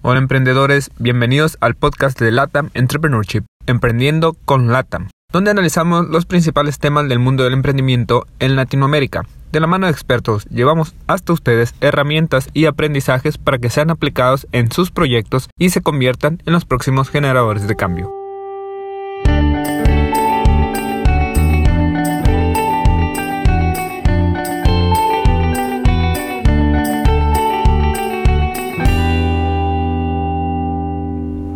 [0.00, 6.78] Hola emprendedores, bienvenidos al podcast de LATAM Entrepreneurship, Emprendiendo con LATAM, donde analizamos los principales
[6.78, 9.26] temas del mundo del emprendimiento en Latinoamérica.
[9.50, 14.46] De la mano de expertos, llevamos hasta ustedes herramientas y aprendizajes para que sean aplicados
[14.52, 18.17] en sus proyectos y se conviertan en los próximos generadores de cambio.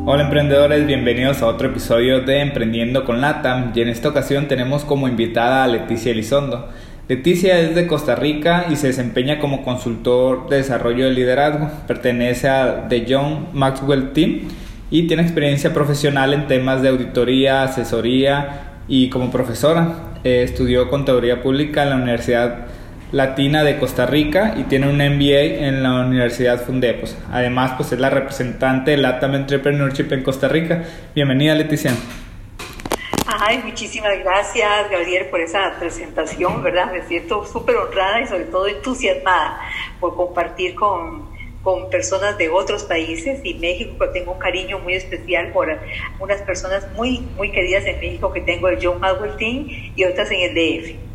[0.04, 4.84] Hola emprendedores, bienvenidos a otro episodio de Emprendiendo con Latam y en esta ocasión tenemos
[4.84, 6.68] como invitada a Leticia Elizondo.
[7.06, 11.70] Leticia es de Costa Rica y se desempeña como consultor de desarrollo de liderazgo.
[11.86, 14.48] Pertenece a The John Maxwell Team
[14.90, 20.16] y tiene experiencia profesional en temas de auditoría, asesoría y como profesora.
[20.24, 22.66] Eh, estudió contaduría pública en la Universidad
[23.12, 27.14] Latina de Costa Rica y tiene un MBA en la Universidad Fundepos.
[27.30, 30.84] Además, pues es la representante de LATAM Entrepreneurship en Costa Rica.
[31.14, 31.92] Bienvenida, Leticia.
[33.26, 36.90] Ay, muchísimas gracias, Gabriel, por esa presentación, ¿verdad?
[36.90, 39.60] Me siento súper honrada y sobre todo entusiasmada
[40.00, 41.28] por compartir con,
[41.62, 45.68] con personas de otros países y México, que tengo un cariño muy especial por
[46.18, 50.30] unas personas muy, muy queridas en México que tengo el John Maxwell Team y otras
[50.30, 51.11] en el DF.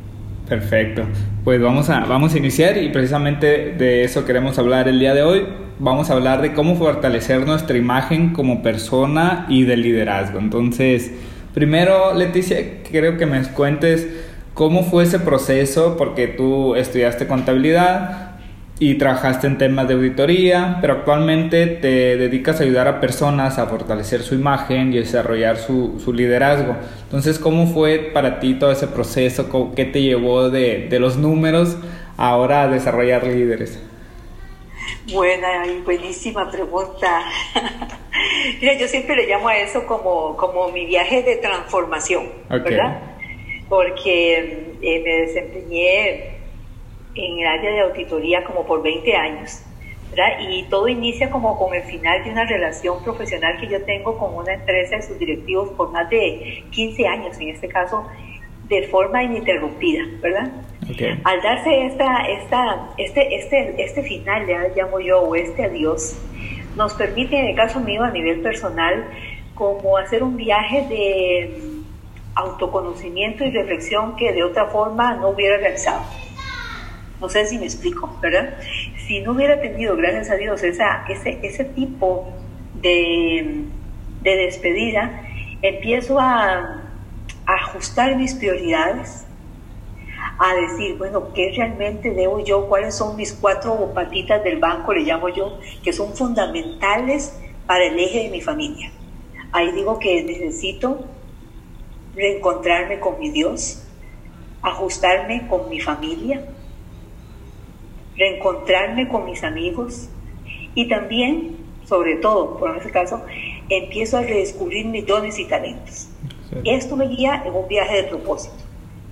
[0.47, 1.03] Perfecto.
[1.43, 5.21] Pues vamos a, vamos a iniciar y precisamente de eso queremos hablar el día de
[5.21, 5.45] hoy.
[5.79, 10.39] Vamos a hablar de cómo fortalecer nuestra imagen como persona y de liderazgo.
[10.39, 11.11] Entonces,
[11.53, 14.07] primero, Leticia, creo que me cuentes
[14.53, 18.26] cómo fue ese proceso, porque tú estudiaste contabilidad,
[18.79, 23.65] y trabajaste en temas de auditoría, pero actualmente te dedicas a ayudar a personas a
[23.65, 26.75] fortalecer su imagen y desarrollar su, su liderazgo.
[27.03, 29.49] Entonces, ¿cómo fue para ti todo ese proceso?
[29.75, 31.77] ¿Qué te llevó de, de los números
[32.17, 33.81] ahora a desarrollar líderes?
[35.11, 37.23] Buena y buenísima pregunta.
[38.61, 43.01] Mira, yo siempre le llamo a eso como, como mi viaje de transformación, ¿verdad?
[43.69, 46.36] Porque eh, me desempeñé
[47.17, 49.63] en el área de auditoría como por 20 años.
[50.11, 50.39] ¿verdad?
[50.39, 54.35] Y todo inicia como con el final de una relación profesional que yo tengo con
[54.35, 58.07] una empresa y sus directivos por más de 15 años, en este caso,
[58.69, 60.51] de forma ininterrumpida, ¿verdad?
[61.23, 66.17] Al darse esta, esta, este, este, este final, ya llamo yo, o este adiós,
[66.75, 69.05] nos permite, en el caso mío, a nivel personal,
[69.53, 71.59] como hacer un viaje de
[72.35, 76.03] autoconocimiento y reflexión que de otra forma no hubiera realizado.
[77.19, 78.57] No sé si me explico, ¿verdad?
[79.07, 82.31] Si no hubiera tenido, gracias a Dios, esa, ese, ese tipo
[82.81, 83.65] de,
[84.21, 85.23] de despedida,
[85.61, 86.83] empiezo a,
[87.45, 89.25] a ajustar mis prioridades,
[90.39, 92.67] a decir, bueno, ¿qué realmente debo yo?
[92.67, 97.35] ¿Cuáles son mis cuatro patitas del banco, le llamo yo, que son fundamentales
[97.65, 98.91] para el eje de mi familia?
[99.51, 101.05] Ahí digo que necesito
[102.15, 103.83] reencontrarme con mi Dios,
[104.61, 106.45] ajustarme con mi familia,
[108.17, 110.09] reencontrarme con mis amigos
[110.75, 113.21] y también, sobre todo, por ese caso,
[113.69, 116.09] empiezo a redescubrir mis dones y talentos.
[116.63, 118.55] Esto me guía en un viaje de propósito,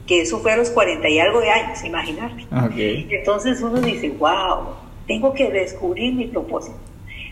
[0.07, 2.45] que eso fue a los 40 y algo de años, imaginarte.
[3.09, 4.75] Entonces uno dice, wow,
[5.07, 6.77] tengo que redescubrir mi propósito.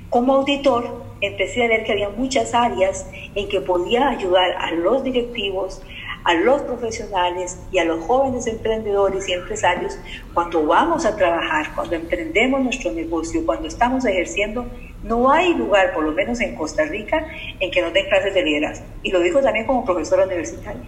[0.09, 5.03] Como auditor, empecé a ver que había muchas áreas en que podía ayudar a los
[5.03, 5.81] directivos,
[6.23, 9.97] a los profesionales y a los jóvenes emprendedores y empresarios
[10.34, 14.66] cuando vamos a trabajar, cuando emprendemos nuestro negocio, cuando estamos ejerciendo,
[15.03, 17.28] no hay lugar, por lo menos en Costa Rica,
[17.59, 18.85] en que no den clases de liderazgo.
[19.03, 20.83] Y lo digo también como profesora universitaria.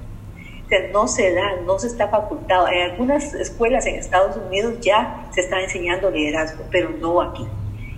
[0.65, 2.67] O sea, no se da, no se está facultado.
[2.69, 7.45] En algunas escuelas en Estados Unidos ya se está enseñando liderazgo, pero no aquí.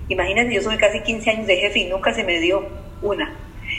[0.09, 2.63] Imagínate, yo soy casi 15 años de jefe y nunca se me dio
[3.01, 3.33] una.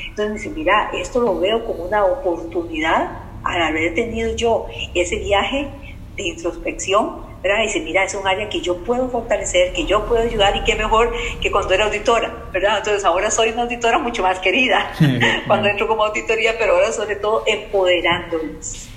[0.08, 5.68] Entonces, dice, mira, esto lo veo como una oportunidad al haber tenido yo ese viaje
[6.16, 7.62] de introspección, ¿verdad?
[7.62, 10.74] Dice, mira, es un área que yo puedo fortalecer, que yo puedo ayudar y qué
[10.74, 12.78] mejor que cuando era auditora, ¿verdad?
[12.78, 14.90] Entonces ahora soy una auditora mucho más querida
[15.46, 18.88] cuando entro como auditoría, pero ahora sobre todo empoderándolos.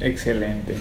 [0.00, 0.74] Excelente.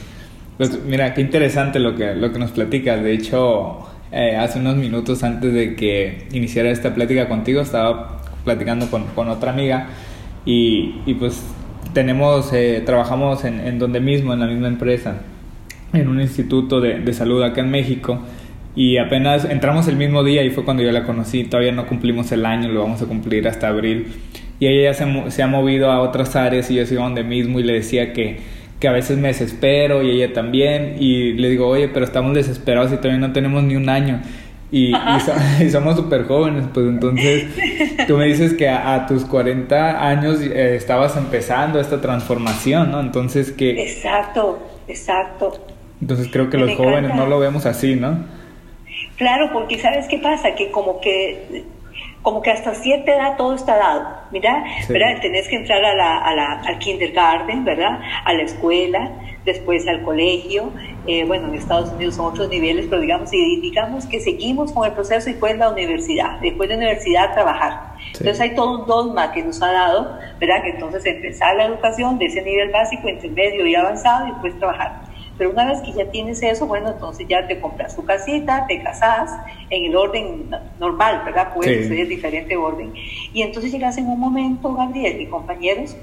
[0.57, 3.01] Pues mira, qué interesante lo que, lo que nos platicas.
[3.01, 8.89] De hecho, eh, hace unos minutos antes de que iniciara esta plática contigo, estaba platicando
[8.89, 9.87] con, con otra amiga
[10.45, 11.41] y, y pues
[11.97, 15.15] tenemos, eh, trabajamos en, en, donde mismo, en la misma empresa,
[15.93, 18.19] en un instituto de, de, salud acá en México.
[18.75, 21.45] Y apenas entramos el mismo día y fue cuando yo la conocí.
[21.45, 24.09] Todavía no cumplimos el año, lo vamos a cumplir hasta abril.
[24.59, 27.59] Y ella ya se, se ha movido a otras áreas y yo sigo donde mismo
[27.59, 28.41] y le decía que,
[28.79, 30.97] que a veces me desespero y ella también.
[30.99, 34.21] Y le digo, oye, pero estamos desesperados y todavía no tenemos ni un año.
[34.71, 34.93] y,
[35.69, 37.45] somos súper jóvenes, pues entonces
[38.07, 42.99] tú me dices que a, tus 40 años eh, estabas empezando esta transformación, ¿no?
[42.99, 43.81] Entonces que...
[43.81, 45.53] Exacto, exacto.
[46.01, 48.25] Entonces creo que los jóvenes no lo vemos así, ¿no?
[49.15, 50.53] Claro, porque ¿sabes qué pasa?
[50.55, 51.65] Que como que
[52.21, 55.21] como que hasta cierta edad todo está dado, mira, ¿verdad?
[55.21, 58.01] Tenés que entrar a la, a la, al kindergarten, ¿verdad?
[58.25, 59.11] A la escuela,
[59.45, 60.71] después al colegio,
[61.07, 64.85] eh, bueno, en Estados Unidos son otros niveles, pero digamos, y digamos que seguimos con
[64.85, 67.95] el proceso y después la universidad, después de la universidad trabajar.
[68.07, 70.63] Entonces hay todo un dogma que nos ha dado, ¿verdad?
[70.63, 75.01] Que entonces empezar la educación de ese nivel básico, intermedio y avanzado y después trabajar.
[75.37, 78.81] Pero una vez que ya tienes eso, bueno, entonces ya te compras tu casita, te
[78.81, 79.31] casas
[79.69, 80.49] en el orden
[80.79, 81.53] normal, ¿verdad?
[81.53, 82.93] Puede ser diferente orden.
[83.33, 85.95] Y entonces llegas en un momento, Gabriel y compañeros,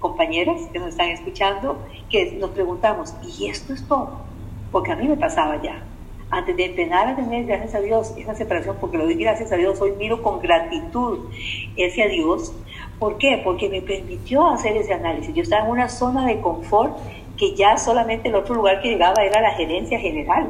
[0.00, 1.78] compañeras que nos están escuchando,
[2.10, 4.29] que nos preguntamos, ¿y esto es todo?
[4.72, 5.82] Porque a mí me pasaba ya.
[6.30, 9.56] Antes de empezar a tener, gracias a Dios, esa separación, porque lo doy gracias a
[9.56, 11.28] Dios, hoy miro con gratitud
[11.76, 12.52] ese a Dios.
[13.00, 13.40] ¿Por qué?
[13.42, 15.34] Porque me permitió hacer ese análisis.
[15.34, 16.96] Yo estaba en una zona de confort
[17.36, 20.46] que ya solamente el otro lugar que llegaba era la gerencia general.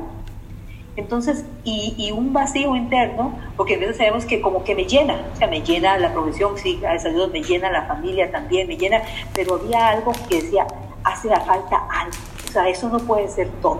[0.96, 5.37] Entonces, y, un vacío interno, porque a veces sabemos que como que me llena, o
[5.37, 8.76] sea, me llena la profesión, sí, gracias a Dios, me llena la familia también, me
[8.76, 9.00] llena,
[9.32, 10.67] pero había algo que decía,
[11.05, 13.78] hace la falta algo, o sea, eso no puede ser todo.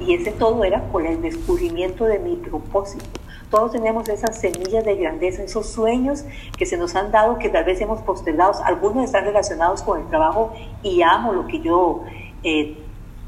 [0.00, 3.04] Y ese todo era por el descubrimiento de mi propósito.
[3.50, 6.24] Todos tenemos esas semillas de grandeza, esos sueños
[6.56, 8.52] que se nos han dado, que tal vez hemos postergado.
[8.64, 10.52] Algunos están relacionados con el trabajo
[10.82, 12.02] y amo lo que yo
[12.42, 12.76] eh,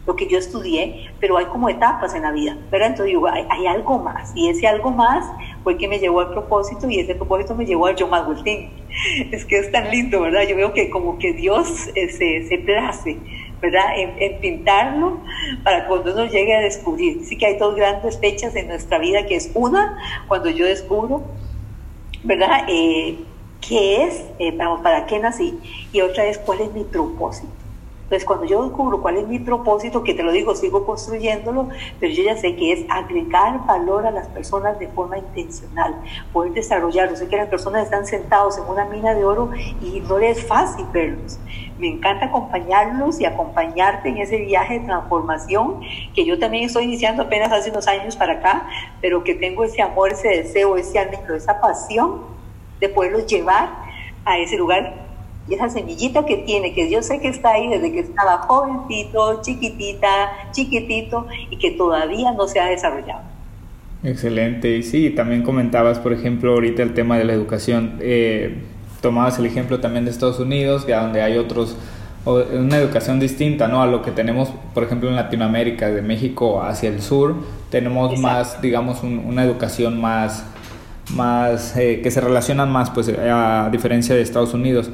[0.07, 2.89] lo que yo estudié, pero hay como etapas en la vida, ¿verdad?
[2.89, 5.25] Entonces digo, hay, algo más, y ese algo más
[5.63, 8.71] fue que me llevó al propósito, y ese propósito me llevó a John Magultín.
[9.31, 10.43] Es que es tan lindo, ¿verdad?
[10.49, 13.19] Yo veo que como que Dios eh, se, se place,
[13.61, 13.91] ¿verdad?
[13.97, 15.21] En, pintarlo
[15.63, 17.25] para cuando uno llegue a descubrir.
[17.25, 19.99] Sí que hay dos grandes fechas en nuestra vida, que es una,
[20.29, 21.23] cuando yo descubro,
[22.23, 22.65] ¿verdad?
[22.69, 23.19] Eh,
[23.61, 24.25] ¿Qué es?
[24.39, 25.59] Eh, vamos, ¿para qué nací?
[25.93, 27.60] Y otra es, ¿cuál es mi propósito?
[28.11, 31.69] Entonces, cuando yo descubro cuál es mi propósito, que te lo digo, sigo construyéndolo,
[32.01, 35.95] pero yo ya sé que es agregar valor a las personas de forma intencional,
[36.33, 37.15] poder desarrollarlo.
[37.15, 40.45] Sé que las personas están sentados en una mina de oro y no les es
[40.45, 41.39] fácil verlos.
[41.79, 45.81] Me encanta acompañarlos y acompañarte en ese viaje de transformación
[46.13, 48.69] que yo también estoy iniciando apenas hace unos años para acá,
[49.01, 52.23] pero que tengo ese amor, ese deseo, ese anhelo, esa pasión
[52.81, 53.71] de poderlos llevar
[54.25, 55.10] a ese lugar
[55.51, 59.43] y esa semillita que tiene, que yo sé que está ahí desde que estaba jovencito,
[59.43, 63.23] chiquitita, chiquitito y que todavía no se ha desarrollado.
[64.03, 64.77] Excelente.
[64.77, 67.99] Y sí, también comentabas, por ejemplo, ahorita el tema de la educación.
[68.01, 68.59] Eh,
[69.01, 71.77] tomabas el ejemplo también de Estados Unidos, que donde hay otros,
[72.25, 73.83] una educación distinta, ¿no?
[73.83, 77.35] A lo que tenemos, por ejemplo, en Latinoamérica, de México hacia el sur,
[77.71, 80.45] tenemos más, digamos, una educación más,
[81.15, 84.91] más eh, que se relacionan más, pues, a diferencia de Estados Unidos.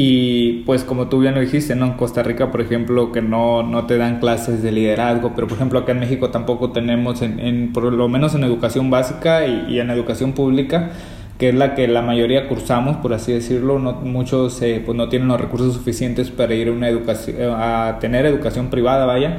[0.00, 1.86] Y pues como tú bien lo dijiste, ¿no?
[1.86, 5.56] En Costa Rica, por ejemplo, que no, no te dan clases de liderazgo, pero por
[5.56, 9.80] ejemplo acá en México tampoco tenemos, en, en por lo menos en educación básica y,
[9.80, 10.92] en educación pública,
[11.36, 15.08] que es la que la mayoría cursamos, por así decirlo, no, muchos eh, pues no
[15.08, 19.38] tienen los recursos suficientes para ir a, una educación, a tener educación privada, vaya,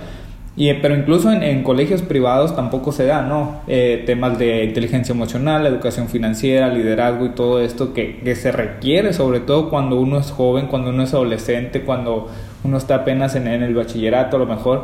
[0.59, 3.61] y, pero incluso en, colegios privados tampoco se da, ¿no?
[3.65, 9.13] Eh, temas de inteligencia emocional, educación financiera, liderazgo y todo esto que, que, se requiere,
[9.13, 12.27] sobre todo cuando uno es joven, cuando uno es adolescente, cuando
[12.65, 14.83] uno está apenas en, en el bachillerato, a lo mejor,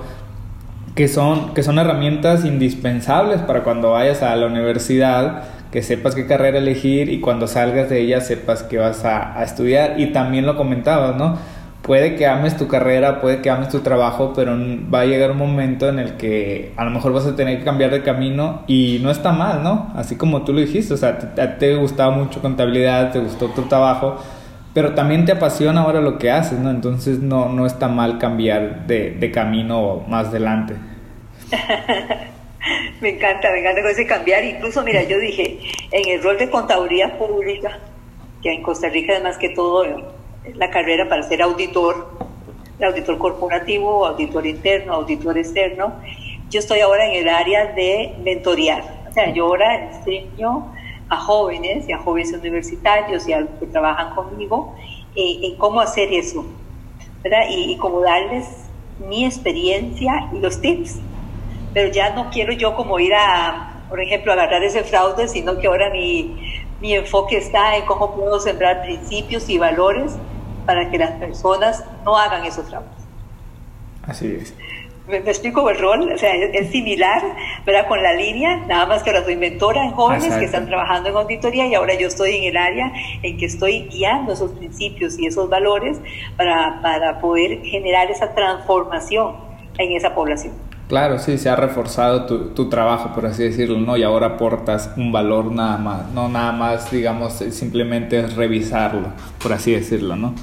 [0.95, 6.25] que son, que son herramientas indispensables para cuando vayas a la universidad, que sepas qué
[6.25, 9.99] carrera elegir y cuando salgas de ella sepas que vas a, a estudiar.
[9.99, 11.37] Y también lo comentabas, ¿no?
[11.85, 14.57] Puede que ames tu carrera, puede que ames tu trabajo, pero
[14.91, 17.63] va a llegar un momento en el que a lo mejor vas a tener que
[17.63, 19.91] cambiar de camino y no está mal, ¿no?
[19.95, 23.63] Así como tú lo dijiste, o sea, te, te gustaba mucho contabilidad, te gustó tu
[23.63, 24.17] trabajo,
[24.73, 26.71] pero también te apasiona ahora lo que haces, ¿no?
[26.71, 30.73] Entonces no, no está mal cambiar de, de camino más adelante.
[33.01, 34.43] me encanta, me encanta ese cambiar.
[34.43, 35.59] Incluso, mira, yo dije,
[35.91, 37.79] en el rol de contaduría pública,
[38.41, 39.85] que en Costa Rica además que todo
[40.53, 42.09] la carrera para ser auditor,
[42.81, 45.93] auditor corporativo, auditor interno, auditor externo.
[46.49, 48.83] Yo estoy ahora en el área de mentorear.
[49.09, 50.71] O sea, yo ahora enseño
[51.09, 54.75] a jóvenes y a jóvenes universitarios y a los que trabajan conmigo
[55.15, 56.45] eh, en cómo hacer eso,
[57.23, 57.45] ¿verdad?
[57.49, 58.65] Y, y cómo darles
[59.07, 60.99] mi experiencia y los tips.
[61.73, 65.67] Pero ya no quiero yo como ir a, por ejemplo, agarrar ese fraude, sino que
[65.67, 70.17] ahora mi, mi enfoque está en cómo puedo sembrar principios y valores
[70.65, 73.05] para que las personas no hagan esos trabajos.
[74.07, 74.53] Así es.
[75.07, 77.21] me, explico el rol, o sea, es, similar,
[77.65, 77.87] ¿verdad?
[77.87, 81.15] Con la línea, nada más que ahora soy mentora en jóvenes que están trabajando en
[81.15, 82.91] auditoría y ahora yo estoy en el área
[83.21, 85.99] en que estoy guiando esos principios y esos valores
[86.37, 89.35] para, para poder generar esa transformación
[89.77, 90.53] en esa población.
[90.87, 93.97] Claro, sí, se ha reforzado tu, tu, trabajo, por así decirlo, ¿no?
[93.97, 99.07] Y ahora aportas un valor nada más, no nada más, digamos, simplemente es revisarlo,
[99.41, 100.35] por así decirlo, ¿no?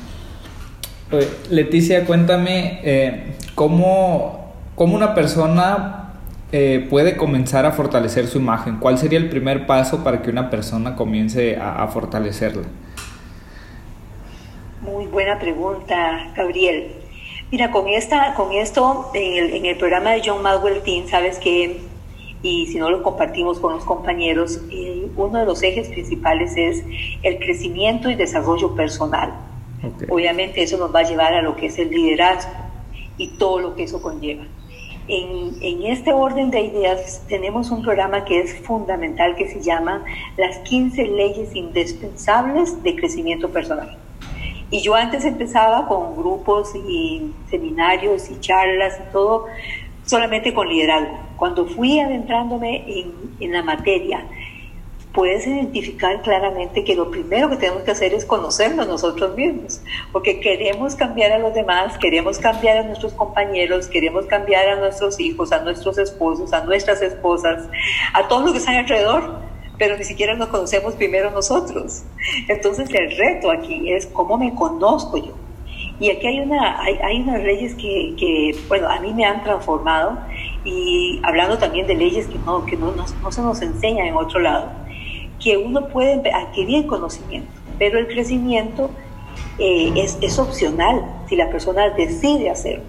[1.50, 4.42] Leticia, cuéntame, eh, ¿cómo
[4.75, 6.14] ¿Cómo una persona
[6.50, 8.78] eh, puede comenzar a fortalecer su imagen?
[8.78, 12.62] ¿Cuál sería el primer paso para que una persona comience a, fortalecerla?
[14.81, 16.92] Muy buena pregunta, Gabriel.
[17.50, 21.83] Mira, con, esta, con esto, en el, programa de John Madwell Team, sabes que,
[22.42, 24.59] y si no lo compartimos con los compañeros,
[25.16, 26.83] uno de los ejes principales es
[27.23, 29.35] el crecimiento y desarrollo personal.
[30.08, 32.52] Obviamente eso nos va a llevar a lo que es el liderazgo
[33.16, 34.44] y todo lo que eso conlleva.
[35.08, 40.04] En, este orden de ideas tenemos un programa que es fundamental que se llama
[40.36, 43.98] Las 15 leyes indispensables de crecimiento personal.
[44.70, 49.46] Y yo antes empezaba con grupos y seminarios y charlas y todo
[50.06, 51.18] solamente con liderazgo.
[51.36, 54.24] Cuando fui adentrándome en, en la materia,
[55.12, 60.40] puedes identificar claramente que lo primero que tenemos que hacer es conocernos nosotros mismos, porque
[60.40, 65.52] queremos cambiar a los demás, queremos cambiar a nuestros compañeros, queremos cambiar a nuestros hijos,
[65.52, 67.69] a nuestros esposos, a nuestras esposas,
[68.14, 69.38] a todos los que están alrededor,
[69.78, 72.04] pero ni siquiera nos conocemos primero nosotros.
[72.49, 75.35] Entonces el reto aquí es cómo me conozco yo.
[76.00, 79.42] Y aquí hay, una, hay, hay unas leyes que, que, bueno, a mí me han
[79.45, 80.19] transformado
[80.64, 84.16] y hablando también de leyes que no, que no, no, no se nos enseñan en
[84.16, 84.81] otro lado
[85.42, 88.90] que uno puede adquirir conocimiento, pero el crecimiento
[89.58, 92.84] eh, es, es, opcional si la persona decide hacerlo.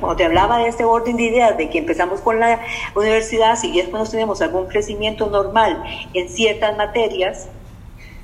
[0.00, 2.60] Cuando te hablaba de este orden de ideas, de que empezamos con la
[2.94, 7.48] universidad, si después nos tenemos algún crecimiento normal en ciertas materias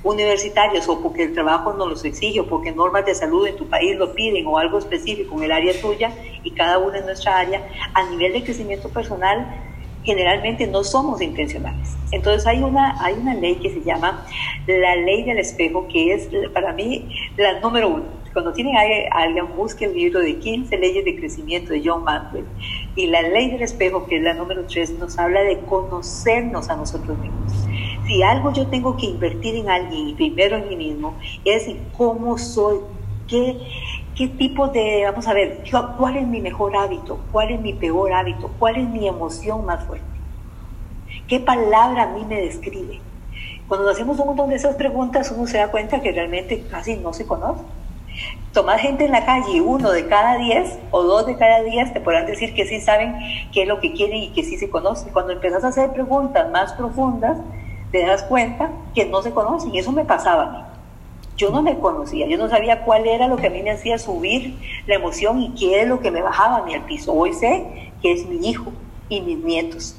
[0.04, 3.68] universitarias o porque el trabajo nos los exige o porque normas de salud en tu
[3.68, 6.12] país lo piden o algo específico en el área tuya
[6.42, 9.71] y cada una en nuestra área, a nivel de crecimiento personal,
[10.04, 11.96] generalmente no somos intencionales.
[12.10, 14.26] Entonces hay una, hay una ley que se llama
[14.66, 18.22] la ley del espejo, que es para mí la número uno.
[18.32, 22.46] Cuando tienen a alguien, busque el libro de 15 leyes de crecimiento de John Maxwell.
[22.96, 26.76] Y la ley del espejo, que es la número tres, nos habla de conocernos a
[26.76, 27.52] nosotros mismos.
[28.06, 32.38] Si algo yo tengo que invertir en alguien primero en mí mismo, es en cómo
[32.38, 32.78] soy,
[33.28, 33.58] qué,
[34.16, 35.64] qué tipo de, vamos a ver,
[35.98, 39.84] cuál es mi mejor hábito, cuál es mi peor hábito, cuál es mi emoción más
[39.84, 40.06] fuerte,
[41.28, 43.00] qué palabra a mí me describe.
[43.68, 47.12] Cuando hacemos un montón de esas preguntas, uno se da cuenta que realmente casi no
[47.14, 47.62] se conoce.
[48.52, 52.00] Tomar gente en la calle, uno de cada diez o dos de cada diez te
[52.00, 53.14] podrán decir que sí saben
[53.50, 55.10] qué es lo que quieren y que sí se conocen.
[55.10, 57.38] Cuando empezás a hacer preguntas más profundas,
[57.92, 59.74] te das cuenta que no se conocen.
[59.74, 60.71] Y eso me pasaba a mí.
[61.36, 63.98] Yo no me conocía, yo no sabía cuál era lo que a mí me hacía
[63.98, 67.12] subir la emoción y qué es lo que me bajaba a mí al piso.
[67.12, 68.72] Hoy sé que es mi hijo
[69.08, 69.96] y mis nietos.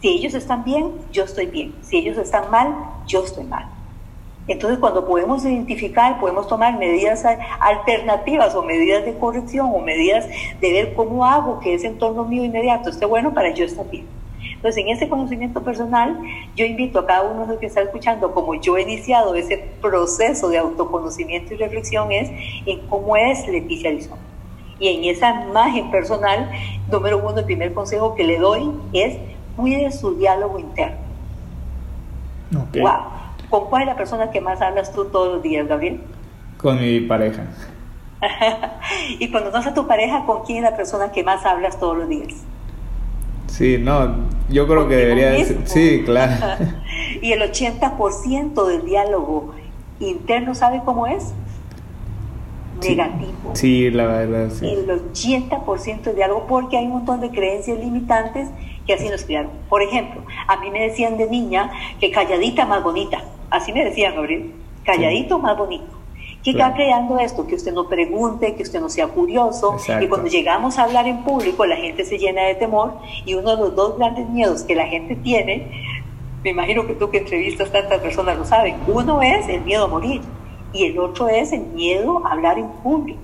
[0.00, 1.74] Si ellos están bien, yo estoy bien.
[1.82, 2.72] Si ellos están mal,
[3.06, 3.68] yo estoy mal.
[4.46, 7.22] Entonces, cuando podemos identificar, podemos tomar medidas
[7.60, 10.26] alternativas o medidas de corrección o medidas
[10.60, 14.17] de ver cómo hago que ese entorno mío inmediato esté bueno para yo estar bien.
[14.58, 16.18] Entonces, en ese conocimiento personal,
[16.56, 19.56] yo invito a cada uno de los que está escuchando, como yo he iniciado ese
[19.80, 22.28] proceso de autoconocimiento y reflexión, es
[22.66, 24.20] en cómo es Leticia Arizona.
[24.80, 26.50] Y en esa imagen personal,
[26.90, 29.16] número uno, el primer consejo que le doy es
[29.54, 30.96] cuide su diálogo interno.
[32.50, 32.92] Wow.
[33.48, 36.00] ¿Con cuál es la persona que más hablas tú todos los días, Gabriel?
[36.56, 37.44] Con mi pareja.
[39.20, 41.96] y cuando no a tu pareja, ¿con quién es la persona que más hablas todos
[41.96, 42.34] los días?
[43.48, 44.14] Sí, no,
[44.48, 46.32] yo creo que debería decir, sí, claro.
[47.22, 49.54] y el 80% del diálogo
[50.00, 51.34] interno, ¿sabe cómo es?
[52.80, 53.52] Negativo.
[53.54, 54.66] Sí, la verdad, sí.
[54.68, 58.48] El 80% del diálogo, porque hay un montón de creencias limitantes
[58.86, 59.50] que así nos criaron.
[59.68, 63.24] Por ejemplo, a mí me decían de niña que calladita más bonita.
[63.50, 64.52] Así me decían, Gabriel.
[64.84, 65.98] Calladito más bonito.
[66.52, 67.46] ¿Qué está creando esto?
[67.46, 69.76] Que usted no pregunte, que usted no sea curioso.
[70.00, 72.94] Y cuando llegamos a hablar en público, la gente se llena de temor.
[73.26, 75.66] Y uno de los dos grandes miedos que la gente tiene,
[76.42, 79.88] me imagino que tú que entrevistas tantas personas lo saben, uno es el miedo a
[79.88, 80.22] morir
[80.72, 83.20] y el otro es el miedo a hablar en público.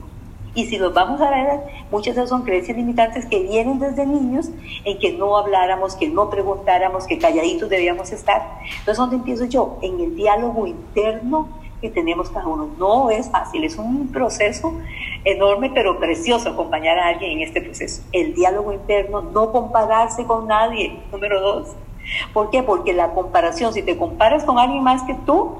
[0.54, 4.06] Y si los vamos a ver, muchas de esas son creencias limitantes que vienen desde
[4.06, 4.50] niños
[4.84, 8.60] en que no habláramos, que no preguntáramos, que calladitos debíamos estar.
[8.62, 9.78] Entonces, ¿dónde empiezo yo?
[9.82, 11.48] En el diálogo interno
[11.84, 12.70] que tenemos cada uno.
[12.78, 14.72] No es fácil, es un proceso
[15.22, 18.02] enorme pero precioso acompañar a alguien en este proceso.
[18.10, 21.76] El diálogo interno, no compararse con nadie, número dos.
[22.32, 22.62] ¿Por qué?
[22.62, 25.56] Porque la comparación, si te comparas con alguien más que tú,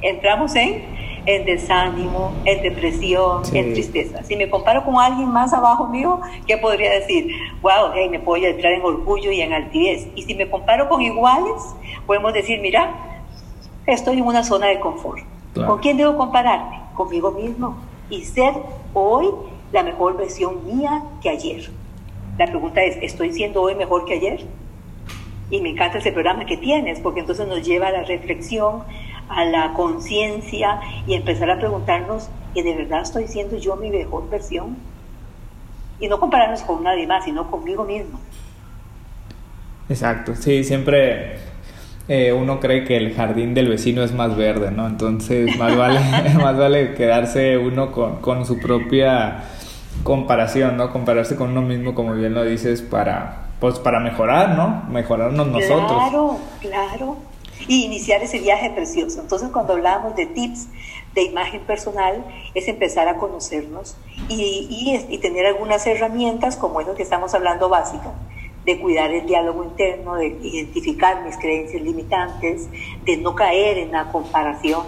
[0.00, 0.82] entramos en,
[1.26, 4.24] en desánimo, en depresión, en tristeza.
[4.24, 7.32] Si me comparo con alguien más abajo mío, ¿qué podría decir?
[7.62, 10.08] Wow, hey, me puedo entrar en orgullo y en altivez.
[10.16, 11.62] Y si me comparo con iguales,
[12.04, 13.24] podemos decir, mira,
[13.86, 15.22] estoy en una zona de confort.
[15.66, 16.80] ¿Con quién debo compararme?
[16.94, 17.76] Conmigo mismo.
[18.10, 18.54] Y ser
[18.94, 19.28] hoy
[19.72, 21.70] la mejor versión mía que ayer.
[22.38, 24.46] La pregunta es, ¿estoy siendo hoy mejor que ayer?
[25.50, 28.82] Y me encanta ese programa que tienes, porque entonces nos lleva a la reflexión,
[29.28, 34.28] a la conciencia y empezar a preguntarnos, ¿que de verdad estoy siendo yo mi mejor
[34.30, 34.76] versión?
[36.00, 38.20] Y no compararnos con nadie más, sino conmigo mismo.
[39.88, 41.38] Exacto, sí, siempre
[42.08, 44.86] eh, uno cree que el jardín del vecino es más verde, ¿no?
[44.86, 46.00] Entonces más vale,
[46.42, 49.44] más vale quedarse uno con, con, su propia
[50.02, 50.90] comparación, ¿no?
[50.90, 54.84] Compararse con uno mismo, como bien lo dices, para, pues, para mejorar, ¿no?
[54.90, 56.02] Mejorarnos nosotros.
[56.08, 57.16] Claro, claro.
[57.66, 59.20] Y iniciar ese viaje precioso.
[59.20, 60.68] Entonces cuando hablamos de tips
[61.14, 62.24] de imagen personal
[62.54, 63.96] es empezar a conocernos
[64.28, 68.12] y, y, y tener algunas herramientas como es lo que estamos hablando básicas
[68.68, 72.68] de cuidar el diálogo interno, de identificar mis creencias limitantes,
[73.06, 74.82] de no caer en la comparación,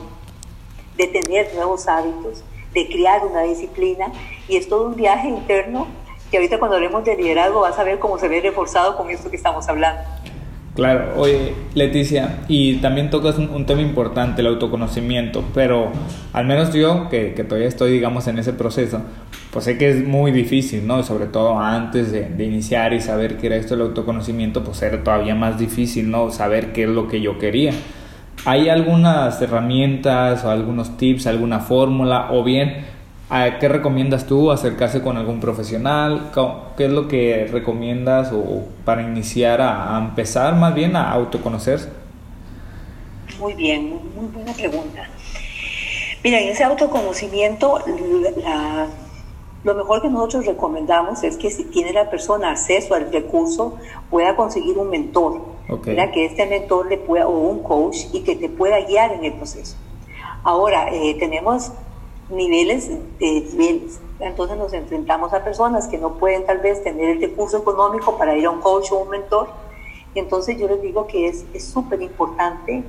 [0.98, 2.44] de tener nuevos hábitos,
[2.74, 4.12] de crear una disciplina.
[4.48, 5.86] Y es todo un viaje interno
[6.30, 9.30] que ahorita cuando hablemos de liderazgo vas a ver cómo se ve reforzado con esto
[9.30, 10.02] que estamos hablando.
[10.74, 15.90] Claro, oye Leticia, y también tocas un, tema importante, el autoconocimiento, pero
[16.34, 19.00] al menos yo, que, que, todavía estoy, digamos, en ese proceso,
[19.52, 21.02] pues sé que es muy difícil, ¿no?
[21.02, 25.02] Sobre todo antes de, de, iniciar y saber qué era esto del autoconocimiento, pues era
[25.02, 26.30] todavía más difícil, ¿no?
[26.30, 27.72] Saber qué es lo que yo quería.
[28.44, 32.84] ¿Hay algunas herramientas o algunos tips, alguna fórmula, o bien
[33.60, 34.50] ¿Qué recomiendas tú?
[34.50, 36.32] ¿Acercarse con algún profesional?
[36.76, 41.90] ¿Qué es lo que recomiendas o para iniciar a, empezar más bien a autoconocerse?
[43.38, 45.08] Muy bien, muy buena pregunta.
[46.24, 47.78] Mira, en ese autoconocimiento,
[49.62, 53.76] lo mejor que nosotros recomendamos es que si tiene la persona acceso al recurso,
[54.08, 55.40] pueda conseguir un mentor,
[55.84, 59.34] que este mentor le pueda, o un coach, y que te pueda guiar en el
[59.34, 59.76] proceso.
[60.42, 61.72] Ahora, eh, tenemos
[62.30, 64.00] niveles de niveles.
[64.18, 68.36] Entonces nos enfrentamos a personas que no pueden tal vez tener el recurso económico para
[68.36, 69.48] ir a un coach o un mentor.
[70.14, 72.82] Entonces yo les digo que es súper importante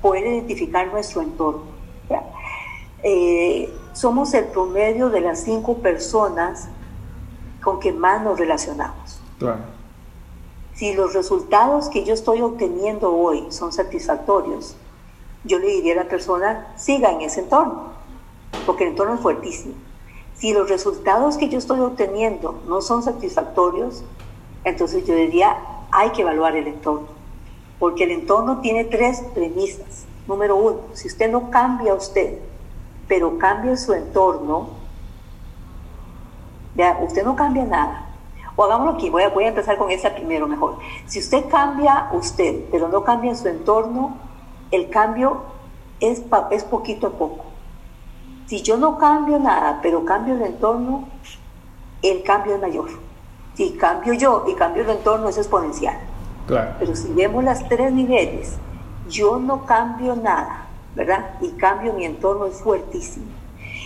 [0.00, 1.62] poder identificar nuestro entorno.
[3.02, 6.68] Eh, somos el promedio de las cinco personas
[7.62, 9.20] con que más nos relacionamos.
[10.74, 14.76] Si los resultados que yo estoy obteniendo hoy son satisfactorios,
[15.44, 17.94] yo le diría a la persona, siga en ese entorno
[18.66, 19.74] porque el entorno es fuertísimo.
[20.34, 24.04] Si los resultados que yo estoy obteniendo no son satisfactorios,
[24.64, 25.56] entonces yo diría,
[25.90, 27.08] hay que evaluar el entorno,
[27.78, 30.06] porque el entorno tiene tres premisas.
[30.26, 32.38] Número uno, si usted no cambia usted,
[33.08, 34.68] pero cambia su entorno,
[36.74, 38.06] ya, usted no cambia nada.
[38.56, 40.78] O hagámoslo aquí, voy a, voy a empezar con esta primero mejor.
[41.06, 44.16] Si usted cambia usted, pero no cambia su entorno,
[44.70, 45.42] el cambio
[46.00, 47.44] es, es poquito a poco.
[48.46, 51.04] Si yo no cambio nada, pero cambio el entorno,
[52.02, 52.90] el cambio es mayor.
[53.54, 55.96] Si cambio yo y cambio el entorno, es exponencial.
[56.78, 58.56] Pero si vemos las tres niveles,
[59.08, 60.63] yo no cambio nada,
[60.94, 61.34] ¿verdad?
[61.40, 63.26] Y cambio mi entorno es fuertísimo.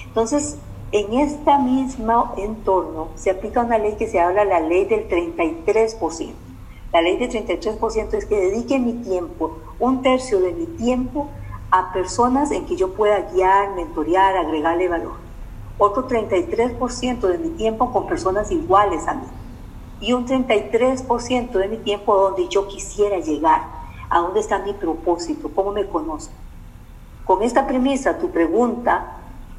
[0.07, 0.59] Entonces,
[0.91, 6.33] en este mismo entorno se aplica una ley que se habla la ley del 33%.
[6.93, 11.29] La ley del 33% es que dedique mi tiempo, un tercio de mi tiempo,
[11.71, 15.17] a personas en que yo pueda guiar, mentorear, agregarle valor.
[15.77, 19.27] Otro 33% de mi tiempo con personas iguales a mí.
[20.01, 23.63] Y un 33% de mi tiempo donde yo quisiera llegar,
[24.09, 26.33] a dónde está mi propósito, cómo me conozco.
[27.29, 29.19] Con esta premisa, tu pregunta,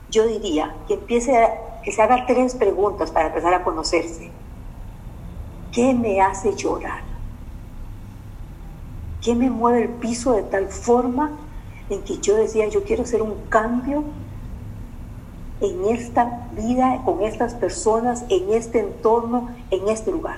[0.10, 4.32] yo diría que empiece a, que se haga tres preguntas para empezar a conocerse.
[5.71, 7.03] ¿Qué me hace llorar?
[9.21, 11.29] ¿Qué me mueve el piso de tal forma
[11.91, 14.03] en que yo decía, yo quiero hacer un cambio
[15.62, 20.38] en esta vida, con estas personas, en este entorno, en este lugar.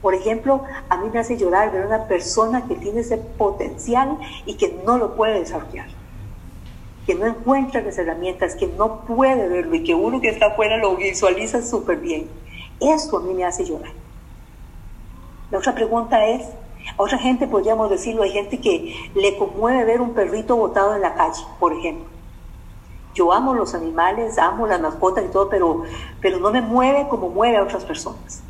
[0.00, 4.16] Por ejemplo, a mí me hace llorar ver una persona que tiene ese potencial
[4.46, 5.88] y que no lo puede desarrollar,
[7.06, 10.76] que no encuentra las herramientas, que no puede verlo y que uno que está afuera
[10.76, 12.28] lo visualiza súper bien.
[12.80, 13.92] Eso a mí me hace llorar.
[15.50, 16.48] La otra pregunta es,
[16.96, 21.14] otra gente, podríamos decirlo, hay gente que le conmueve ver un perrito botado en la
[21.14, 22.06] calle, por ejemplo.
[23.14, 25.84] Yo amo los animales, amo las mascotas y todo, pero,
[26.20, 28.42] pero no me mueve como mueve a otras personas.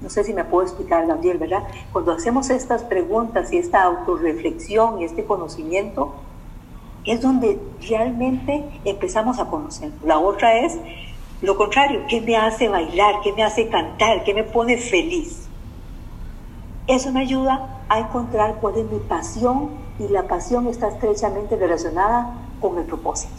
[0.00, 1.64] No sé si me puedo explicar, Gabriel, ¿verdad?
[1.92, 6.14] Cuando hacemos estas preguntas y esta autorreflexión y este conocimiento,
[7.04, 7.58] es donde
[7.88, 9.90] realmente empezamos a conocer.
[10.04, 10.78] La otra es
[11.42, 13.22] lo contrario, ¿qué me hace bailar?
[13.22, 14.24] ¿Qué me hace cantar?
[14.24, 15.48] ¿Qué me pone feliz?
[16.86, 22.34] Eso me ayuda a encontrar cuál es mi pasión y la pasión está estrechamente relacionada
[22.60, 23.32] con el propósito.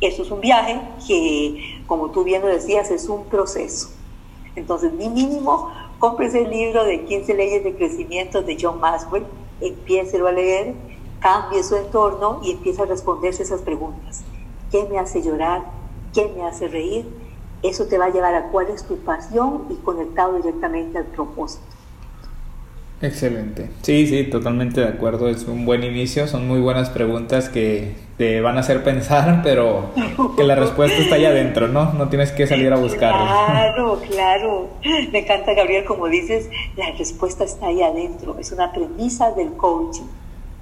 [0.00, 3.90] Eso es un viaje que, como tú bien lo decías, es un proceso.
[4.54, 9.26] Entonces, mi mínimo, cómprese el libro de 15 leyes de crecimiento de John Maxwell,
[9.60, 10.74] empiece a leer,
[11.24, 14.22] cambie su entorno y empiece a responderse esas preguntas.
[14.70, 15.62] ¿Qué me hace llorar?
[16.12, 17.06] ¿Qué me hace reír?
[17.62, 21.64] Eso te va a llevar a cuál es tu pasión y conectado directamente al propósito.
[23.00, 23.70] Excelente.
[23.80, 25.30] Sí, sí, totalmente de acuerdo.
[25.30, 26.28] Es un buen inicio.
[26.28, 29.92] Son muy buenas preguntas que te van a hacer pensar, pero
[30.36, 31.94] que la respuesta está ahí adentro, ¿no?
[31.94, 33.46] No tienes que salir a buscarla.
[33.46, 34.68] Claro, claro.
[35.10, 38.36] Me encanta, Gabriel, como dices, la respuesta está ahí adentro.
[38.38, 40.04] Es una premisa del coaching.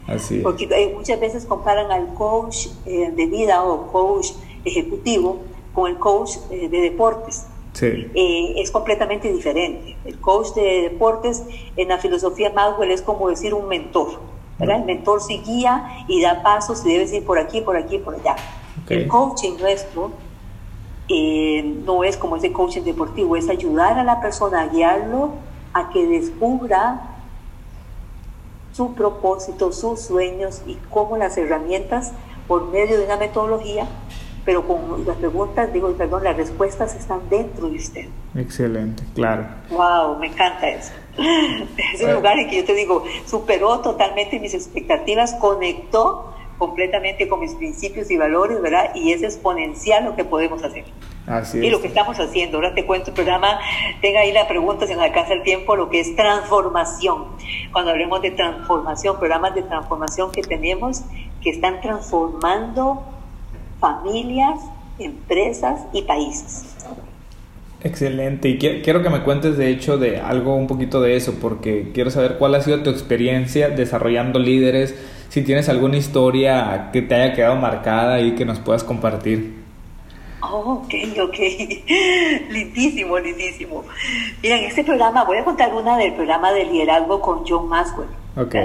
[0.06, 0.42] Así es.
[0.42, 4.32] Porque eh, muchas veces comparan al coach eh, de vida o coach
[4.64, 5.40] ejecutivo
[5.74, 7.46] con el coach eh, de deportes.
[7.80, 9.96] Eh, es completamente diferente.
[10.04, 11.42] El coach de deportes
[11.76, 14.20] en la filosofía Maxwell es como decir un mentor.
[14.58, 18.14] El mentor sí guía y da pasos y debes ir por aquí, por aquí, por
[18.14, 18.36] allá.
[18.88, 20.12] El coaching nuestro
[21.08, 25.30] eh, no es como ese coaching deportivo, es ayudar a la persona a guiarlo
[25.72, 27.11] a que descubra
[28.72, 32.12] su propósito, sus sueños y cómo las herramientas
[32.48, 33.86] por medio de una metodología
[34.44, 38.06] pero con las preguntas, digo, perdón, las respuestas están dentro de usted.
[38.34, 39.46] Excelente, claro.
[39.70, 40.92] Wow, me encanta eso.
[41.94, 47.40] Es un lugar en que yo te digo, superó totalmente mis expectativas, conectó completamente con
[47.40, 48.94] mis principios y valores, ¿verdad?
[48.94, 50.84] Y es exponencial lo que podemos hacer.
[51.26, 51.64] Así es.
[51.64, 52.58] Y lo que estamos haciendo.
[52.58, 53.58] Ahora te cuento el programa,
[54.00, 57.26] tenga ahí la pregunta si nos alcanza el tiempo, lo que es transformación.
[57.72, 61.02] Cuando hablemos de transformación, programas de transformación que tenemos
[61.42, 63.02] que están transformando
[63.80, 64.60] familias,
[64.98, 66.76] empresas y países.
[67.84, 71.90] Excelente, y quiero que me cuentes de hecho de algo un poquito de eso, porque
[71.92, 74.94] quiero saber cuál ha sido tu experiencia desarrollando líderes,
[75.28, 79.61] si tienes alguna historia que te haya quedado marcada y que nos puedas compartir.
[80.42, 81.38] Oh, ok, ok.
[82.50, 83.84] lindísimo, lindísimo.
[84.42, 88.08] Mira, en este programa, voy a contar una del programa de liderazgo con John Maxwell.
[88.36, 88.56] Ok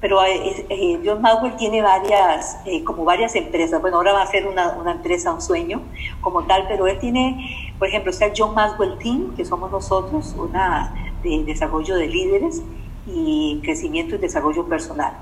[0.00, 3.80] pero eh, eh, John Maxwell tiene varias, eh, como varias empresas.
[3.80, 5.82] Bueno, ahora va a ser una, una, empresa, un sueño
[6.20, 10.34] como tal, pero él tiene, por ejemplo, está el John Maxwell Team, que somos nosotros,
[10.38, 12.62] una de desarrollo de líderes
[13.06, 15.12] y crecimiento y desarrollo personal.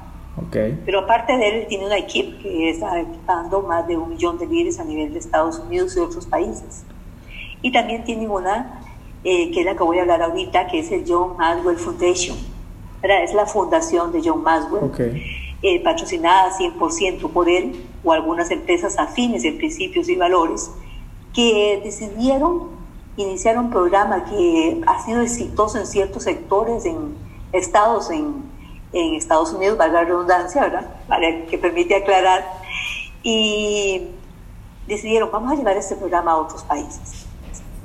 [0.47, 0.81] Okay.
[0.85, 4.47] Pero aparte de él, tiene una equipo que está equipando más de un millón de
[4.47, 6.85] líderes a nivel de Estados Unidos y otros países.
[7.61, 8.81] Y también tiene una,
[9.23, 12.37] que es la que voy a hablar ahorita, que es el John Maxwell Foundation
[13.03, 14.91] es la fundación de John Maswell,
[15.63, 20.71] eh, patrocinada 100% por él o algunas empresas afines en principios y valores,
[21.33, 22.69] que decidieron
[23.17, 27.15] iniciar un programa que ha sido exitoso en ciertos sectores, en
[27.53, 28.49] estados en,
[28.93, 30.87] en Estados Unidos, valga la redundancia, ¿verdad?
[31.49, 32.45] Que permite aclarar.
[33.23, 34.09] Y
[34.87, 37.29] decidieron, vamos a llevar este programa a otros países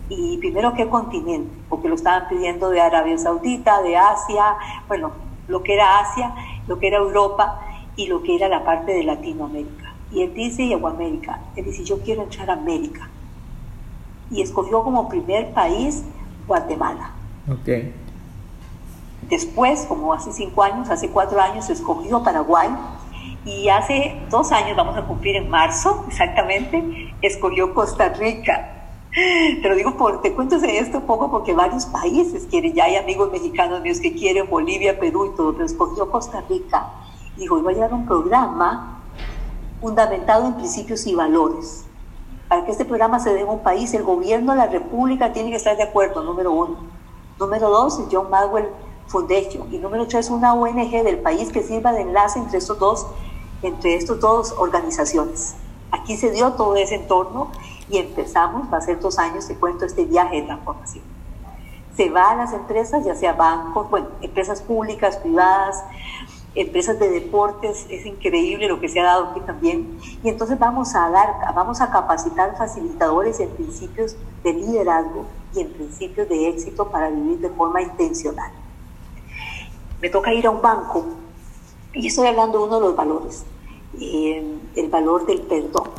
[0.10, 4.56] y primero qué continente, porque lo estaban pidiendo de Arabia Saudita, de Asia,
[4.88, 5.12] bueno,
[5.48, 6.34] lo que era Asia,
[6.68, 7.62] lo que era Europa
[7.96, 9.94] y lo que era la parte de Latinoamérica.
[10.12, 13.10] Y él dice, y América, él dice, yo quiero entrar a América.
[14.30, 16.04] Y escogió como primer país
[16.48, 17.12] Guatemala.
[17.50, 17.70] Ok.
[19.30, 22.70] Después, como hace cinco años, hace cuatro años, escogió Paraguay.
[23.46, 28.70] Y hace dos años, vamos a cumplir en marzo exactamente, escogió Costa Rica.
[29.14, 32.86] Te lo digo, por, te cuento de esto un poco porque varios países quieren, ya
[32.86, 36.88] hay amigos mexicanos míos que quieren, Bolivia, Perú y todo, pero escogió Costa Rica.
[37.38, 39.02] Dijo, voy a llevar un programa
[39.82, 41.86] fundamentado en principios y valores.
[42.48, 45.58] Para que este programa se dé en un país, el gobierno la República tiene que
[45.58, 46.78] estar de acuerdo, número uno.
[47.40, 48.70] Número dos, John Maxwell
[49.14, 49.72] Foundation.
[49.72, 53.06] Y número tres, una ONG del país que sirva de enlace entre estos dos,
[53.62, 55.56] entre estos dos organizaciones.
[55.92, 57.52] Aquí se dio todo ese entorno
[57.88, 61.04] y empezamos, va a ser dos años, te cuento, este viaje de transformación.
[61.96, 65.84] Se va a las empresas, ya sea bancos, bueno, empresas públicas, privadas,
[66.56, 70.00] empresas de deportes, es increíble lo que se ha dado aquí también.
[70.24, 75.72] Y entonces vamos a dar, vamos a capacitar facilitadores en principios de liderazgo y en
[75.72, 78.52] principios de éxito para vivir de forma intencional.
[80.04, 81.06] Me toca ir a un banco
[81.94, 83.46] y estoy hablando de uno de los valores
[84.02, 84.44] eh,
[84.76, 85.92] el valor del perdón.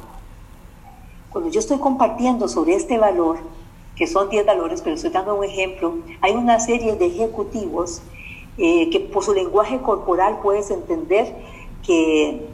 [1.31, 3.39] Cuando yo estoy compartiendo sobre este valor,
[3.97, 8.03] que son 10 valores, pero estoy dando un ejemplo, hay una serie de ejecutivos
[8.59, 11.35] eh, que por su lenguaje corporal puedes entender
[11.83, 12.47] que,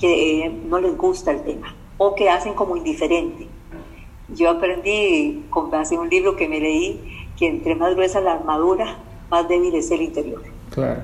[0.00, 3.48] eh, no les gusta el tema o que hacen como indiferente.
[4.28, 7.00] Yo aprendí con base en un libro que me leí
[7.36, 10.57] que entre más gruesa la armadura, más débil es el interior.
[10.70, 11.02] Claro.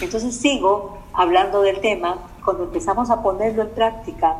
[0.00, 4.36] Entonces sigo hablando del tema, cuando empezamos a ponerlo en práctica,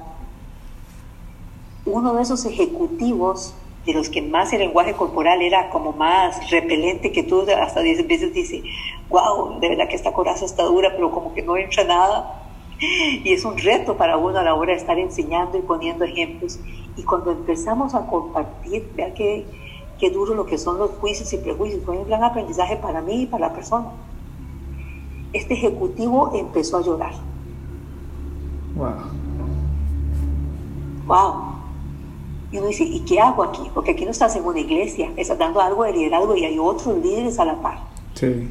[1.86, 3.54] uno de esos ejecutivos
[3.86, 8.06] de los que más el lenguaje corporal era como más repelente que tú, hasta 10
[8.08, 8.62] veces dice,
[9.08, 12.42] wow, de verdad que esta coraza está dura, pero como que no entra nada.
[12.78, 16.58] Y es un reto para uno a la hora de estar enseñando y poniendo ejemplos.
[16.96, 19.46] Y cuando empezamos a compartir, vea qué,
[19.98, 23.22] qué duro lo que son los juicios y prejuicios, fue un gran aprendizaje para mí
[23.22, 23.92] y para la persona.
[25.36, 27.12] Este ejecutivo empezó a llorar.
[28.74, 28.94] Wow.
[31.06, 31.34] Wow.
[32.50, 33.70] Y uno dice, ¿y qué hago aquí?
[33.74, 36.96] Porque aquí no estás en una iglesia, estás dando algo de liderazgo y hay otros
[37.04, 37.80] líderes a la par.
[38.14, 38.50] Sí.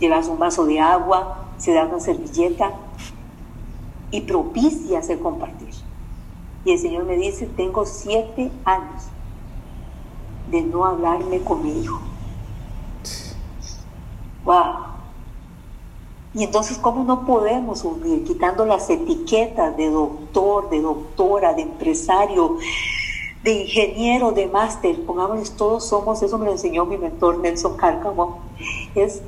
[0.00, 2.72] Llevas un vaso de agua, se da una servilleta
[4.10, 5.74] y propicias el compartir.
[6.64, 9.02] Y el Señor me dice, tengo siete años
[10.50, 12.00] de no hablarme con mi hijo.
[14.46, 14.79] Wow.
[16.32, 22.58] Y entonces, ¿cómo no podemos unir, quitando las etiquetas de doctor, de doctora, de empresario,
[23.42, 25.04] de ingeniero, de máster?
[25.04, 28.38] Pongámosles, todos somos, eso me lo enseñó mi mentor Nelson Cárcamo,
[28.94, 29.22] es,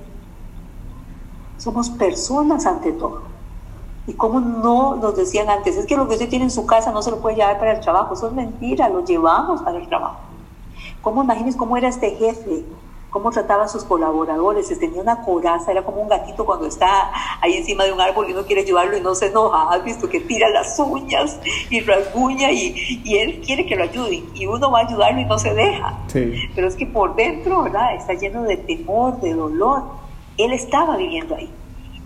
[1.58, 3.22] somos personas ante todo.
[4.06, 6.92] Y cómo no nos decían antes, es que lo que usted tiene en su casa
[6.92, 9.88] no se lo puede llevar para el trabajo, eso es mentira, lo llevamos para el
[9.88, 10.20] trabajo.
[11.00, 12.64] ¿Cómo imagines cómo era este jefe?
[13.12, 17.58] Cómo trataba a sus colaboradores, tenía una coraza, era como un gatito cuando está ahí
[17.58, 20.18] encima de un árbol y uno quiere llevarlo y no se enoja, has visto que
[20.18, 24.80] tira las uñas y rasguña y, y él quiere que lo ayude y uno va
[24.80, 25.98] a ayudarlo y no se deja.
[26.54, 27.94] Pero es que por dentro, ¿verdad?
[27.94, 29.82] Está lleno de temor, de dolor.
[30.38, 31.50] Él estaba viviendo ahí.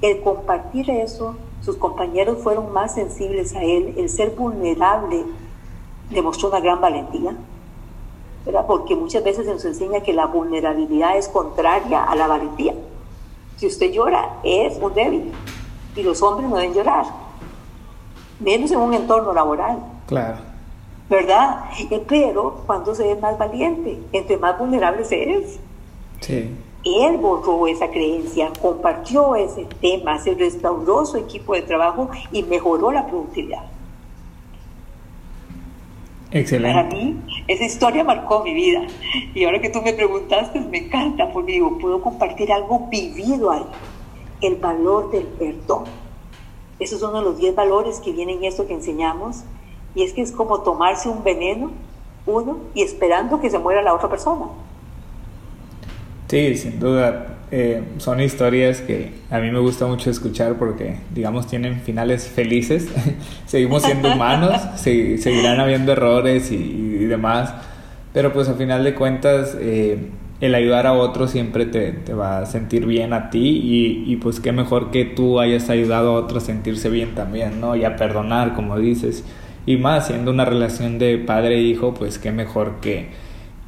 [0.02, 5.24] El compartir eso, sus compañeros fueron más sensibles a él, el ser vulnerable
[6.10, 7.36] demostró una gran valentía
[8.66, 12.74] porque muchas veces se nos enseña que la vulnerabilidad es contraria a la valentía.
[13.56, 15.32] Si usted llora, es un débil.
[15.96, 17.06] Y los hombres no deben llorar,
[18.38, 19.78] menos en un entorno laboral.
[20.06, 20.36] Claro.
[21.08, 21.64] ¿Verdad?
[22.08, 25.58] Pero cuando se es más valiente, entre más vulnerable se es.
[26.20, 26.54] Sí.
[26.84, 32.92] Él borró esa creencia, compartió ese tema, se restauró su equipo de trabajo y mejoró
[32.92, 33.64] la productividad.
[36.32, 36.74] Excelente.
[36.74, 38.82] Para mí, esa historia marcó mi vida.
[39.34, 43.64] Y ahora que tú me preguntaste, me encanta, porque digo, puedo compartir algo vivido ahí.
[44.40, 45.84] El valor del perdón.
[46.78, 49.44] Esos son los 10 valores que vienen en esto que enseñamos.
[49.94, 51.70] Y es que es como tomarse un veneno,
[52.26, 54.46] uno, y esperando que se muera la otra persona.
[56.28, 57.35] Sí, sin duda.
[57.52, 62.88] Eh, son historias que a mí me gusta mucho escuchar porque, digamos, tienen finales felices.
[63.46, 67.54] Seguimos siendo humanos, seguirán habiendo errores y, demás,
[68.12, 69.96] pero pues al final de cuentas eh,
[70.40, 74.40] el ayudar a otros siempre te, va a sentir bien a ti y, y, pues
[74.40, 77.76] qué mejor que tú hayas ayudado a otros a sentirse bien también, ¿no?
[77.76, 79.22] Y a perdonar, como dices.
[79.66, 83.08] Y más, siendo una relación de padre e hijo, pues qué mejor que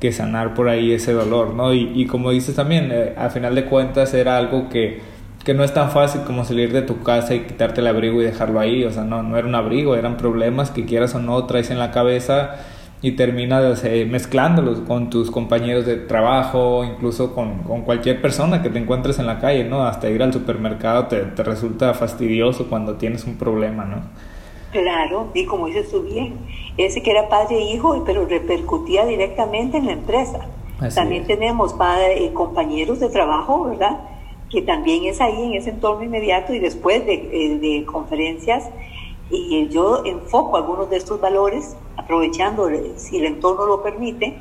[0.00, 1.74] que sanar por ahí ese dolor, ¿no?
[1.74, 5.00] Y, y como dices también, eh, a final de cuentas era algo que,
[5.44, 8.24] que, no es tan fácil como salir de tu casa y quitarte el abrigo y
[8.24, 11.44] dejarlo ahí, o sea, no, no era un abrigo, eran problemas que quieras o no
[11.46, 12.56] traes en la cabeza
[13.00, 18.78] y terminas mezclándolos con tus compañeros de trabajo, incluso con, con, cualquier persona que te
[18.78, 19.84] encuentres en la calle, ¿no?
[19.84, 24.02] Hasta ir al supermercado te, te resulta fastidioso cuando tienes un problema, ¿no?
[24.70, 26.38] Claro, y como dices tú bien,
[26.76, 30.46] ese que era padre e hijo, pero repercutía directamente en la empresa.
[30.94, 33.98] también tenemos padre, eh, compañeros de trabajo, ¿verdad?
[34.50, 38.70] Que también es ahí en ese entorno inmediato y después de, eh, de conferencias.
[39.30, 44.38] Y yo enfoco algunos de estos valores, aprovechando si el entorno lo permite.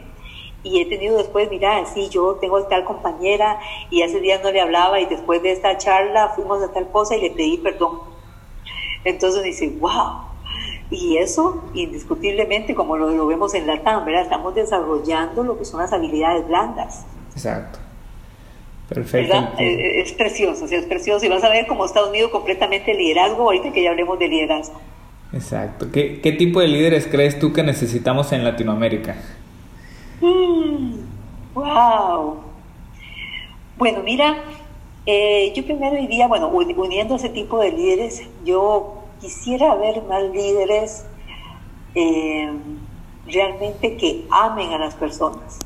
[0.63, 3.59] Y he tenido después, mira, sí, yo tengo tal compañera
[3.89, 7.15] y hace días no le hablaba y después de esta charla fuimos a tal cosa
[7.15, 8.06] y le pedí perdón
[9.03, 10.27] entonces dice, wow.
[10.89, 14.23] Y eso, indiscutiblemente, como lo, vemos en la TAM, ¿verdad?
[14.23, 17.05] Estamos desarrollando lo que son las habilidades blandas.
[17.33, 17.79] Exacto.
[18.87, 19.35] Perfecto.
[19.59, 21.25] Eh, eh, es, precioso, es precioso.
[21.25, 24.29] Y vas a ver cómo está unido completamente el liderazgo, ahorita que ya hablemos de
[24.29, 24.79] liderazgo.
[25.33, 25.91] Exacto.
[25.91, 29.17] ¿Qué, qué tipo de líderes crees tú que necesitamos en Latinoamérica?
[31.53, 32.33] wow.
[32.33, 32.39] Mm,
[33.77, 34.37] bueno, mira,
[35.09, 41.05] Eh, yo primero diría, bueno, uniendo ese tipo de líderes, yo quisiera ver más líderes
[41.95, 42.51] eh,
[43.25, 45.59] realmente que amen a las personas,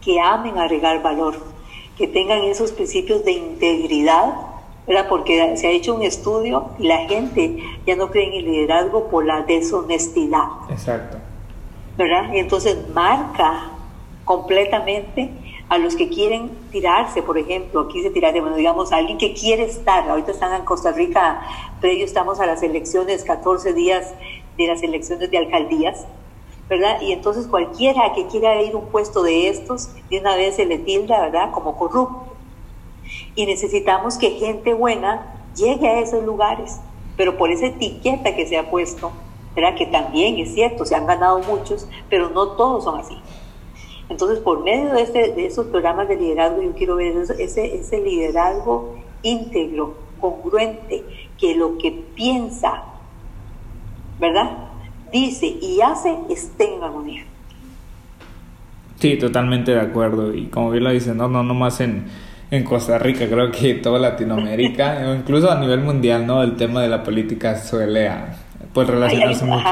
[0.00, 1.34] que amen agregar valor,
[1.98, 4.34] que tengan esos principios de integridad,
[4.86, 5.08] ¿verdad?
[5.08, 9.08] Porque se ha hecho un estudio y la gente ya no cree en el liderazgo
[9.08, 10.46] por la deshonestidad.
[10.70, 11.18] Exacto.
[11.96, 12.32] ¿Verdad?
[12.32, 13.72] Y entonces marca
[14.24, 15.28] completamente
[15.68, 19.34] a los que quieren tirarse, por ejemplo, aquí se tirarse, bueno, digamos, a alguien que
[19.34, 21.40] quiere estar, ahorita están en Costa Rica,
[21.82, 24.14] ellos estamos a las elecciones, 14 días
[24.56, 26.06] de las elecciones de alcaldías,
[26.68, 27.00] ¿verdad?
[27.00, 30.66] Y entonces cualquiera que quiera ir a un puesto de estos, de una vez se
[30.66, 31.50] le tilda, ¿verdad?
[31.52, 32.34] Como corrupto.
[33.34, 36.80] Y necesitamos que gente buena llegue a esos lugares,
[37.16, 39.12] pero por esa etiqueta que se ha puesto,
[39.54, 39.76] ¿verdad?
[39.76, 43.16] Que también es cierto, se han ganado muchos, pero no todos son así.
[44.08, 48.00] Entonces, por medio de, este, de esos programas de liderazgo, yo quiero ver ese, ese
[48.00, 51.02] liderazgo íntegro, congruente,
[51.38, 52.84] que lo que piensa,
[54.20, 54.50] ¿verdad?
[55.12, 57.24] Dice y hace estén en armonía.
[58.98, 60.34] Sí, totalmente de acuerdo.
[60.34, 62.06] Y como bien lo dice, no, no, no más en,
[62.50, 66.42] en Costa Rica, creo que toda Latinoamérica, o incluso a nivel mundial, ¿no?
[66.42, 68.36] El tema de la política suele ah,
[68.72, 69.68] pues relacionarse hay, mucho.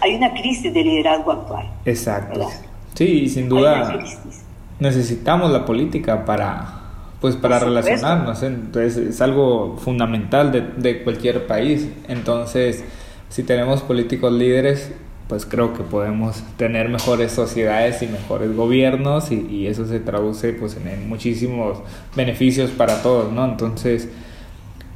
[0.00, 1.66] hay una crisis de liderazgo actual.
[1.84, 2.48] Exacto.
[2.94, 4.04] Sí, sin duda
[4.80, 6.78] necesitamos la política para
[7.20, 8.48] pues para relacionarnos, ¿eh?
[8.48, 12.84] entonces es algo fundamental de, de, cualquier país, entonces
[13.28, 14.90] si tenemos políticos líderes,
[15.28, 20.52] pues creo que podemos tener mejores sociedades y mejores gobiernos y, y eso se traduce
[20.52, 21.78] pues en, muchísimos
[22.16, 23.44] beneficios para todos, ¿no?
[23.44, 24.08] Entonces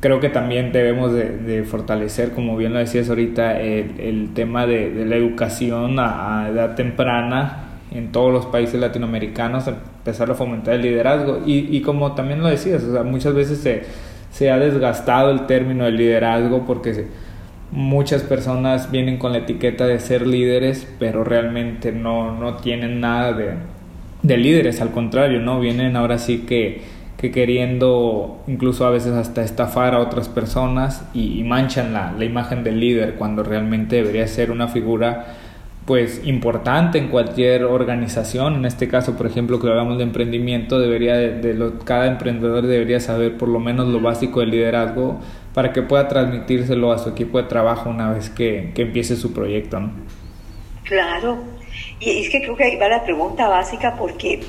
[0.01, 4.91] creo que también debemos de, fortalecer, como bien lo decías ahorita, el, el tema de,
[4.91, 10.75] de, la educación a, a edad temprana en todos los países latinoamericanos, empezar a fomentar
[10.75, 11.41] el liderazgo.
[11.47, 13.83] Y, y como también lo decías, muchas veces se,
[14.31, 17.07] se, ha desgastado el término de liderazgo porque
[17.71, 23.33] muchas personas vienen con la etiqueta de ser líderes, pero realmente no, no tienen nada
[23.33, 23.55] de,
[24.23, 25.61] de líderes, al contrario, ¿no?
[25.61, 26.83] Vienen ahora sí que,
[27.17, 32.63] que queriendo incluso a veces hasta estafar a otras personas y manchan la, la imagen
[32.65, 35.27] del líder cuando realmente debería ser una figura
[35.87, 41.15] pues importante en cualquier organización, en este caso por ejemplo que hablamos de emprendimiento, debería
[41.17, 45.21] de, lo, cada emprendedor debería saber por lo menos lo básico del liderazgo
[45.55, 49.79] para que pueda transmitírselo a su equipo de trabajo una vez que, empiece su proyecto.
[49.79, 49.93] ¿no?
[50.83, 51.39] Claro,
[52.01, 54.41] y es que creo que ahí va la pregunta básica porque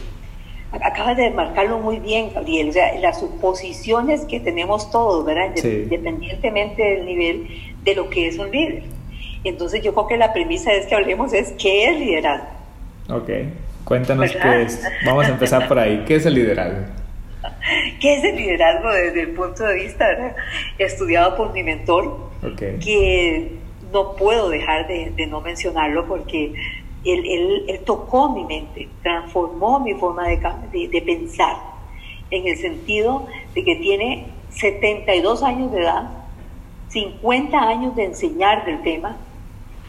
[0.71, 5.56] acabas de marcarlo muy bien, Gabriel, o sea, las suposiciones que tenemos todos, ¿verdad?
[5.56, 7.47] Independientemente del nivel
[7.84, 8.96] de lo que es un líder.
[9.47, 12.47] Entonces yo creo que la premisa es que hablemos es qué es liderazgo.
[13.10, 13.29] Ok,
[13.83, 14.83] cuéntanos qué es.
[15.05, 16.03] Vamos a empezar por ahí.
[16.05, 16.79] ¿Qué es el liderazgo?
[18.01, 20.05] ¿Qué es el liderazgo desde el punto de vista
[20.77, 22.27] estudiado por mi mentor?
[22.55, 23.53] Que
[23.91, 26.53] no puedo dejar de, no mencionarlo porque
[27.05, 30.38] él, él, tocó mi mente, transformó mi forma de,
[30.71, 31.55] de, de pensar
[32.31, 36.10] en el sentido de que tiene 72 años de edad,
[36.89, 39.17] 50 años de enseñar del tema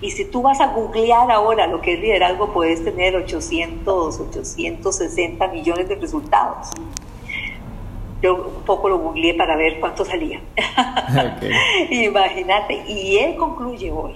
[0.00, 5.48] y si tú vas a googlear ahora lo que es liderazgo, puedes tener 800, 860
[5.48, 6.68] millones de resultados.
[8.22, 10.40] Yo un poco lo googleé para ver cuánto salía.
[11.90, 12.84] Imagínate.
[12.88, 14.14] Y él concluye hoy,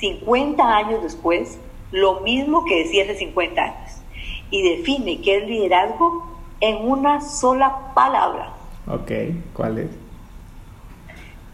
[0.00, 1.58] 50 años después,
[1.92, 4.02] lo mismo que decía hace 50 años.
[4.50, 6.26] Y define qué es liderazgo
[6.60, 8.52] en una sola palabra.
[8.86, 9.10] Ok,
[9.54, 9.90] ¿cuál es?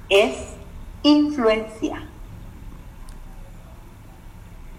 [0.09, 0.55] Es
[1.03, 2.09] influencia.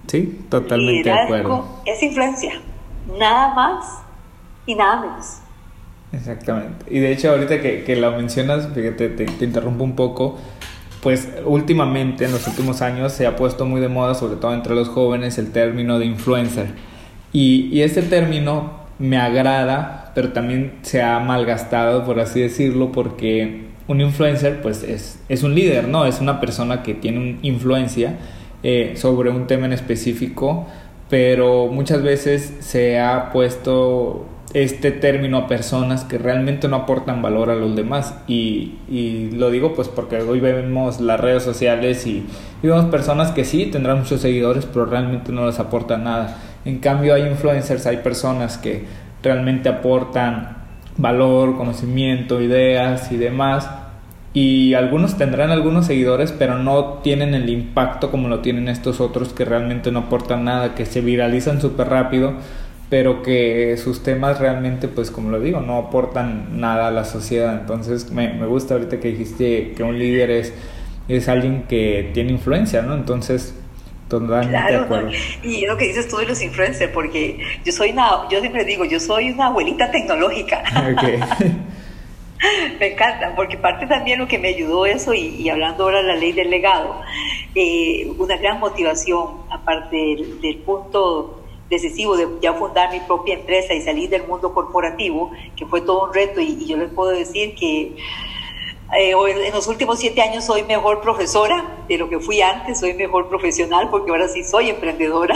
[0.08, 1.66] Sí, totalmente de acuerdo.
[1.86, 2.54] Es influencia,
[3.18, 4.04] nada más
[4.66, 5.40] y nada menos.
[6.12, 6.86] Exactamente.
[6.90, 10.38] Y de hecho, ahorita que, que lo mencionas, fíjate, te, te, interrumpo un poco.
[11.02, 14.76] Pues últimamente, en los últimos años, se ha puesto muy de moda, sobre todo entre
[14.76, 16.68] los jóvenes, el término de influencer.
[17.34, 23.64] Y, y este término me agrada, pero también se ha malgastado, por así decirlo, porque
[23.88, 26.06] un influencer, pues es, es un líder, ¿no?
[26.06, 28.18] Es una persona que tiene influencia
[28.64, 30.66] eh, sobre un tema en específico,
[31.10, 37.50] pero muchas veces se ha puesto este término a personas que realmente no aportan valor
[37.50, 38.16] a los demás.
[38.28, 42.26] Y, y lo digo pues porque hoy vemos las redes sociales y,
[42.62, 46.38] y, vemos personas que sí tendrán muchos seguidores pero realmente no les aportan nada.
[46.66, 48.86] En cambio hay influencers hay personas que
[49.22, 50.64] realmente aportan
[50.98, 53.68] valor conocimiento ideas y demás
[54.34, 59.32] y algunos tendrán algunos seguidores, pero no tienen el impacto como lo tienen estos otros
[59.32, 62.34] que realmente no aportan nada, que se viralizan súper rápido,
[62.90, 67.60] pero que sus temas realmente, pues como lo digo, no aportan nada a la sociedad.
[67.60, 70.54] Entonces me, me gusta ahorita que dijiste que un líder es,
[71.08, 72.96] es alguien que tiene influencia, ¿no?
[72.96, 73.54] Entonces,
[74.10, 75.12] totalmente claro, de acuerdo.
[75.44, 78.84] Y lo que dices tú de los influencers, porque yo soy una, yo siempre digo,
[78.84, 80.64] yo soy una abuelita tecnológica.
[82.80, 86.16] me encanta, porque parte también lo que me ayudó eso, y, hablando ahora de la
[86.16, 87.02] ley del legado,
[87.56, 89.96] eh, una gran motivación, aparte
[90.42, 91.40] del, punto
[91.70, 96.06] decisivo de ya fundar mi propia empresa y salir del mundo corporativo, que fue todo
[96.06, 97.96] un reto y, yo les puedo decir que
[98.96, 102.94] eh, en los últimos siete años soy mejor profesora de lo que fui antes, soy
[102.94, 105.36] mejor profesional porque ahora sí soy emprendedora.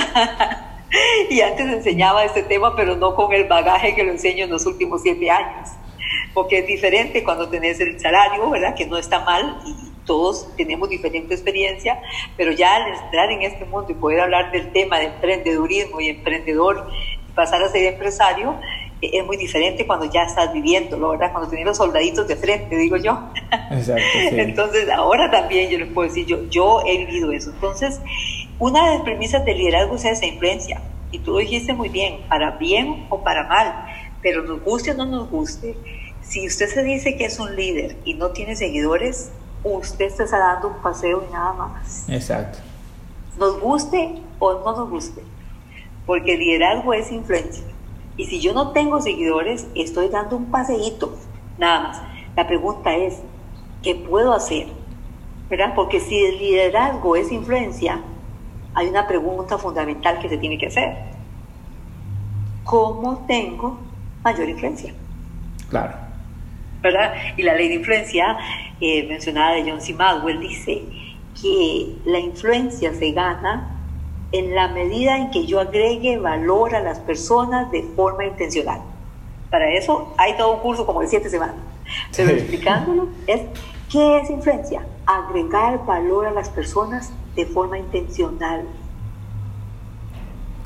[1.30, 4.66] y antes enseñaba este tema, pero no con el bagaje que lo enseño en los
[4.66, 5.70] últimos siete años.
[6.34, 8.76] Porque es diferente cuando tenés el salario, ¿verdad?
[8.76, 12.02] Que no está mal y, todos tenemos diferente experiencia,
[12.38, 16.08] pero ya al entrar en este mundo y poder hablar del tema de emprendedurismo y
[16.10, 16.90] emprendedor
[17.28, 18.56] y pasar a ser empresario,
[19.02, 21.32] eh, es muy diferente cuando ya estás viviendo, ¿verdad?
[21.32, 23.20] Cuando tienes los soldaditos de frente, digo yo.
[23.70, 24.02] Exacto,
[24.32, 27.52] Entonces, ahora también yo les puedo decir, yo, yo he vivido eso.
[27.52, 28.02] Entonces,
[28.60, 30.82] una de las premisas del liderazgo es esa influencia.
[31.12, 33.86] Y tú lo dijiste muy bien, para bien o para mal,
[34.22, 35.76] pero nos guste o no nos guste,
[36.28, 39.32] si usted se dice que es un líder y no tiene seguidores,
[39.64, 42.08] usted está dando un paseo y nada más.
[42.10, 42.60] Exacto.
[43.38, 45.22] Nos guste o no nos guste,
[46.06, 47.64] porque liderazgo es influencia.
[48.18, 51.16] Y si yo no tengo seguidores, estoy dando un paseíto,
[51.58, 52.02] nada más.
[52.36, 53.20] La pregunta es,
[53.82, 54.68] ¿qué puedo hacer?
[55.50, 55.74] ¿Verdad?
[55.76, 58.02] Porque si el liderazgo es influencia,
[58.74, 60.98] hay una pregunta fundamental que se tiene que hacer.
[62.64, 63.78] ¿Cómo tengo
[64.24, 64.94] mayor influencia?
[65.70, 66.07] Claro.
[66.88, 67.14] ¿Verdad?
[67.36, 68.38] Y la ley de influencia
[68.80, 69.94] eh, mencionada de John C.
[69.94, 70.84] Maxwell dice
[71.40, 73.74] que la influencia se gana
[74.32, 78.82] en la medida en que yo agregue valor a las personas de forma intencional.
[79.50, 81.56] Para eso hay todo un curso como de siete semanas.
[82.16, 83.42] Pero explicándolo es,
[83.90, 84.86] ¿qué es influencia?
[85.06, 88.66] Agregar valor a las personas de forma intencional.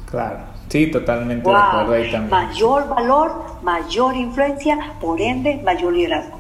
[0.10, 0.51] Claro.
[0.72, 2.30] Sí, totalmente de acuerdo ahí también.
[2.30, 6.40] Mayor valor, mayor influencia, por ende, mayor liderazgo.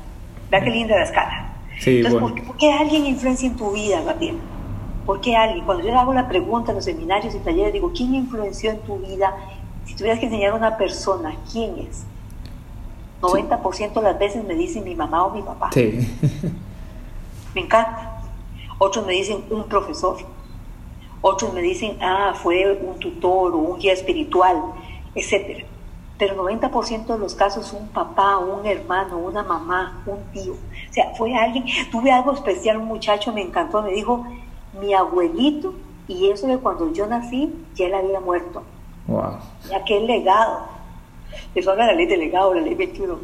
[0.49, 1.53] Vea qué linda la escala.
[1.77, 2.47] Sí, Entonces, bueno.
[2.47, 4.37] ¿por, qué alguien influencia en tu vida, Gabriel?
[5.05, 5.65] ¿Por qué alguien?
[5.65, 8.79] Cuando yo le hago la pregunta en los seminarios y talleres, digo, ¿quién influenció en
[8.79, 9.35] tu vida?
[9.83, 12.05] Si tuvieras que enseñar a una persona, ¿quién es?
[13.19, 15.71] 90% de las veces me dicen mi mamá o mi papá.
[15.73, 16.07] Sí.
[17.53, 18.21] me encanta.
[18.77, 20.15] Otros me dicen un profesor
[21.21, 24.61] otros me dicen, ah, fue un tutor o un guía espiritual,
[25.15, 25.65] etc.
[26.17, 30.53] Pero 90% de los casos un papá, un hermano, una mamá, un tío.
[30.53, 34.25] O sea, fue alguien, tuve algo especial, un muchacho me encantó, me dijo,
[34.79, 35.73] mi abuelito,
[36.07, 38.63] y eso de cuando yo nací, ya él había muerto.
[39.07, 39.37] Wow.
[39.75, 40.71] Aquel legado.
[41.55, 43.17] Eso habla de la ley del legado, la ley 21.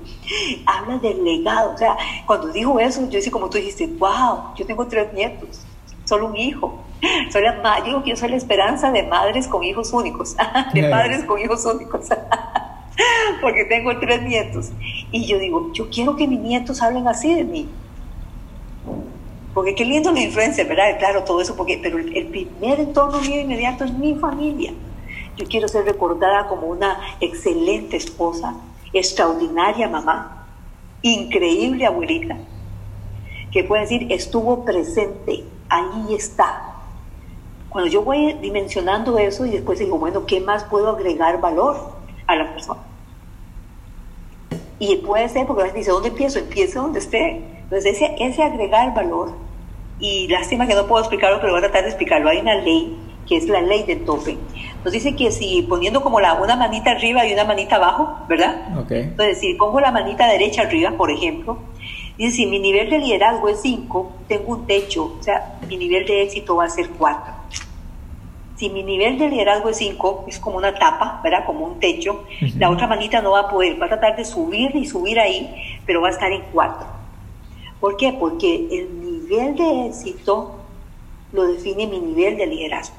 [0.66, 1.74] Habla del legado.
[1.74, 5.66] O sea, cuando dijo eso, yo hice como tú dijiste, wow, yo tengo tres nietos,
[6.06, 6.84] solo un hijo.
[7.32, 10.36] Soy la, yo soy la esperanza de madres con hijos únicos,
[10.74, 12.08] de padres con hijos únicos,
[13.42, 14.72] porque tengo tres nietos.
[15.12, 17.70] Y yo digo, yo quiero que mis nietos hablen así de mí.
[19.54, 20.98] Porque qué lindo la influencia, ¿verdad?
[21.00, 24.74] Claro, todo eso, porque, pero el, el primer entorno mío inmediato es mi familia.
[25.36, 28.56] Yo quiero ser recordada como una excelente esposa,
[28.94, 30.48] extraordinaria mamá,
[31.02, 32.38] increíble abuelita,
[33.52, 36.77] que puede decir, estuvo presente, ahí está,
[37.78, 41.92] cuando yo voy dimensionando eso y después digo, bueno, ¿qué más puedo agregar valor
[42.26, 42.82] a la persona?
[44.80, 46.40] Y puede ser, porque a veces dice, ¿dónde empiezo?
[46.40, 47.44] Empiezo donde esté.
[47.62, 49.30] Entonces, ese, ese agregar valor,
[50.00, 52.32] y lástima que no puedo explicarlo, pero voy a tratar de explicarlo.
[52.32, 52.98] Hay una ley,
[53.28, 54.40] que es la ley del tope.
[54.84, 58.76] Nos dice que si poniendo como la, una manita arriba y una manita abajo, ¿verdad?
[58.86, 59.02] Okay.
[59.02, 61.60] Entonces, si pongo la manita derecha arriba, por ejemplo,
[62.18, 66.08] dice, si mi nivel de liderazgo es 5, tengo un techo, o sea, mi nivel
[66.08, 67.38] de éxito va a ser 4.
[68.58, 71.46] Si mi nivel de liderazgo es 5, es como una tapa, ¿verdad?
[71.46, 72.26] Como un techo,
[72.58, 75.80] la otra manita no va a poder, va a tratar de subir y subir ahí,
[75.86, 76.88] pero va a estar en 4.
[77.80, 78.14] ¿Por qué?
[78.20, 80.56] Porque el nivel de éxito
[81.34, 82.96] lo define mi nivel de liderazgo.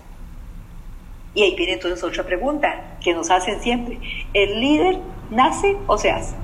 [1.34, 3.98] Y ahí viene entonces otra pregunta que nos hacen siempre.
[4.32, 4.98] ¿El líder
[5.30, 6.36] nace o se hace?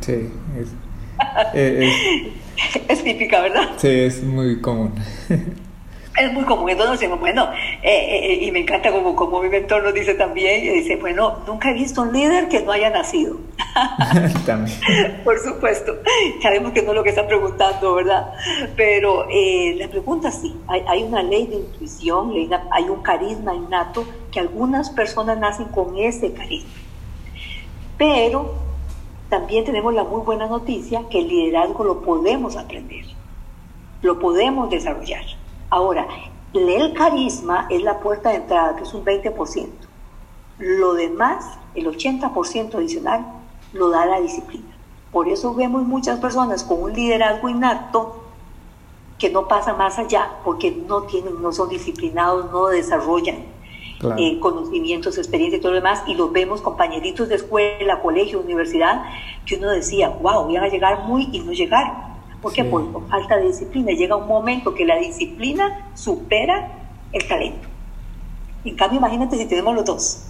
[0.00, 0.68] Sí, es,
[1.54, 1.92] es,
[2.88, 3.70] es típica, ¿verdad?
[3.78, 4.94] Sí, es muy común.
[6.16, 6.70] es muy común.
[6.70, 7.48] Entonces bueno,
[7.82, 11.38] eh, eh, y me encanta como, como mi mentor nos dice también, y dice, bueno,
[11.46, 13.36] nunca he visto un líder que no haya nacido.
[14.46, 14.78] también.
[15.24, 15.96] Por supuesto,
[16.42, 18.32] sabemos que no es lo que están preguntando, ¿verdad?
[18.76, 22.32] Pero eh, la pregunta sí, hay, hay, una ley de intuición,
[22.70, 26.70] hay un carisma innato que algunas personas nacen con ese carisma.
[27.98, 28.54] Pero
[29.28, 33.04] también tenemos la muy buena noticia que el liderazgo lo podemos aprender,
[34.02, 35.24] lo podemos desarrollar.
[35.70, 36.06] Ahora,
[36.54, 39.68] el carisma es la puerta de entrada, que es un 20%.
[40.58, 43.26] Lo demás, el 80% adicional,
[43.72, 44.76] lo da la disciplina.
[45.12, 48.22] Por eso vemos muchas personas con un liderazgo innato
[49.18, 53.36] que no pasa más allá, porque no tienen, no son disciplinados, no desarrollan
[54.18, 59.04] eh, conocimientos, experiencia y todo lo demás, y los vemos compañeritos de escuela, colegio, universidad,
[59.46, 62.15] que uno decía, wow, voy a llegar muy y no llegaron.
[62.46, 62.62] ¿Por qué?
[62.62, 63.90] Por falta de disciplina.
[63.90, 66.70] Llega un momento que la disciplina supera
[67.12, 67.66] el talento.
[68.64, 70.28] En cambio, imagínate si tenemos los dos.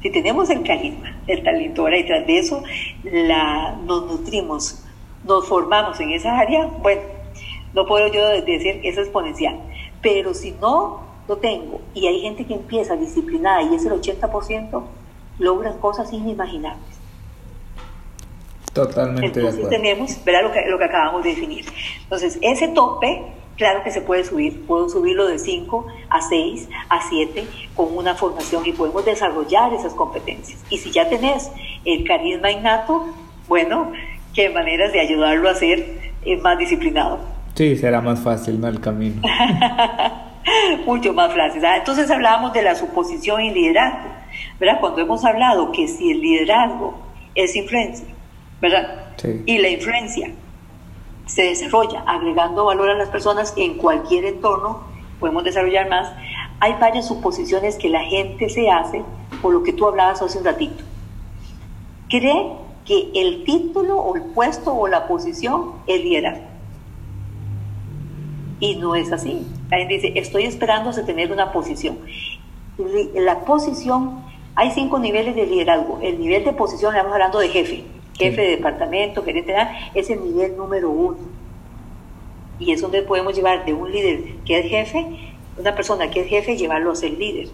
[0.00, 2.62] Si tenemos el carisma, el talento, ahora y tras de eso
[3.04, 4.82] la, nos nutrimos,
[5.24, 7.02] nos formamos en esa área, bueno,
[7.74, 9.60] no puedo yo decir que es exponencial.
[10.00, 14.82] Pero si no lo tengo y hay gente que empieza disciplinada y es el 80%,
[15.38, 17.01] logran cosas inimaginables.
[18.72, 21.66] Totalmente Entonces de tenemos, verá lo que, lo que acabamos de definir.
[22.02, 23.22] Entonces, ese tope,
[23.56, 24.64] claro que se puede subir.
[24.66, 27.44] Puedo subirlo de 5 a 6, a 7,
[27.74, 30.58] con una formación y podemos desarrollar esas competencias.
[30.70, 31.50] Y si ya tenés
[31.84, 33.06] el carisma innato,
[33.46, 33.92] bueno,
[34.34, 37.18] qué maneras de ayudarlo a ser eh, más disciplinado.
[37.54, 38.68] Sí, será más fácil, ¿no?
[38.68, 39.20] El camino.
[40.86, 41.64] Mucho más fácil.
[41.64, 44.22] Ah, entonces hablábamos de la suposición y liderazgo.
[44.58, 44.80] ¿verdad?
[44.80, 46.94] Cuando hemos hablado que si el liderazgo
[47.34, 48.06] es influencia,
[48.62, 49.16] ¿verdad?
[49.44, 50.30] Y la influencia
[51.26, 54.84] se desarrolla agregando valor a las personas en cualquier entorno,
[55.18, 56.12] podemos desarrollar más.
[56.60, 59.02] Hay varias suposiciones que la gente se hace
[59.42, 60.84] por lo que tú hablabas hace un ratito.
[62.08, 62.52] Cree
[62.84, 66.44] que el título o el puesto o la posición es liderazgo.
[68.60, 69.44] Y no es así.
[69.72, 71.98] Alguien dice, estoy esperando a tener una posición.
[73.14, 74.20] La posición,
[74.54, 75.98] hay cinco niveles de liderazgo.
[76.00, 77.84] El nivel de posición, estamos hablando de jefe
[78.14, 79.54] jefe de departamento, gerente,
[79.94, 81.18] es el nivel número uno.
[82.58, 85.06] Y es donde podemos llevar de un líder que es jefe,
[85.58, 87.48] una persona que es jefe, llevarlo a ser líder.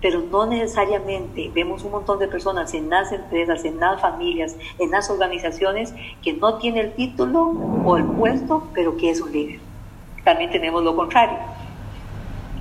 [0.00, 4.90] Pero no necesariamente vemos un montón de personas en las empresas, en las familias, en
[4.90, 7.46] las organizaciones que no tiene el título
[7.84, 9.60] o el puesto, pero que es un líder.
[10.24, 11.38] También tenemos lo contrario.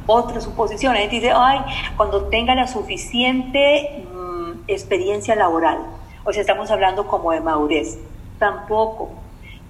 [0.07, 1.59] Otra suposición, la gente dice, ay,
[1.95, 5.79] cuando tenga la suficiente mm, experiencia laboral,
[6.27, 7.97] o si estamos hablando como de madurez.
[8.37, 9.09] Tampoco.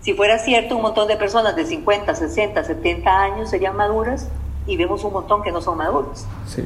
[0.02, 4.28] Si fuera cierto, un montón de personas de 50, 60, 70 años serían maduras
[4.66, 6.26] y vemos un montón que no son maduros.
[6.48, 6.64] Sí.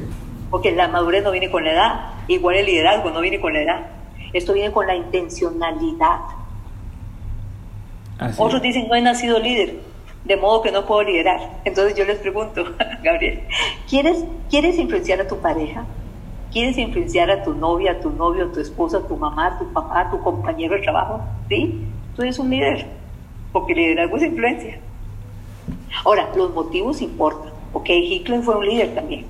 [0.50, 3.60] Porque la madurez no viene con la edad, igual el liderazgo no viene con la
[3.60, 3.86] edad.
[4.32, 6.20] Esto viene con la intencionalidad.
[8.38, 9.80] Otros dicen, no he nacido líder,
[10.24, 11.60] de modo que no puedo liderar.
[11.66, 12.64] Entonces yo les pregunto,
[13.02, 13.42] Gabriel,
[13.90, 15.84] ¿quieres, ¿quieres influenciar a tu pareja?
[16.52, 19.58] ¿Quieres influenciar a tu novia, a tu novio, a tu esposa, a tu mamá, a
[19.58, 21.20] tu papá, a tu compañero de trabajo?
[21.48, 21.80] ¿Sí?
[22.14, 22.86] Tú eres un líder,
[23.52, 24.78] porque liderazgo es influencia.
[26.04, 27.52] Ahora, los motivos importan.
[27.72, 29.24] Ok, Hitler fue un líder también.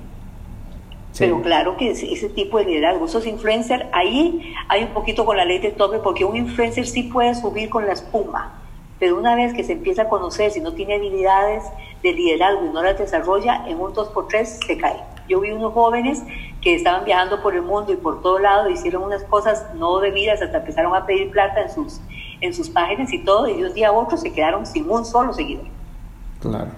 [1.17, 5.45] Pero claro que ese, tipo de liderazgo, esos influencers, ahí hay un poquito con la
[5.45, 8.53] ley de tope, porque un influencer sí puede subir con la espuma,
[8.99, 11.63] pero una vez que se empieza a conocer, si no tiene habilidades
[12.01, 15.12] de liderazgo y no las desarrolla, en un 2x3 se cae.
[15.27, 16.23] Yo vi unos jóvenes
[16.61, 20.41] que estaban viajando por el mundo y por todo lado, hicieron unas cosas no debidas
[20.41, 21.99] hasta empezaron a pedir plata en sus,
[22.41, 25.05] en sus páginas y todo, y de un día a otro se quedaron sin un
[25.05, 25.65] solo seguidor.
[26.39, 26.71] Claro.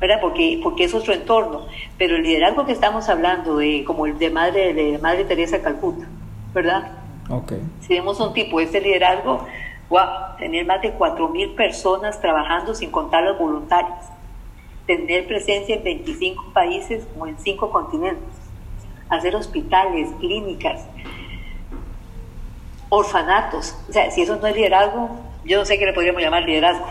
[0.00, 0.18] ¿verdad?
[0.20, 1.66] Porque, porque es otro entorno.
[1.98, 6.06] Pero el liderazgo que estamos hablando, de, como el de Madre, de Madre Teresa Calcuta,
[6.54, 6.92] ¿verdad?
[7.28, 7.62] Okay.
[7.80, 9.46] Si vemos un tipo, este liderazgo,
[9.90, 13.98] wow, tener más de 4.000 personas trabajando sin contar los voluntarios
[14.96, 18.28] tener presencia en 25 países o en 5 continentes,
[19.08, 20.84] hacer hospitales, clínicas,
[22.88, 23.76] orfanatos.
[23.88, 25.10] O sea, si eso no es liderazgo,
[25.44, 26.86] yo no sé qué le podríamos llamar liderazgo.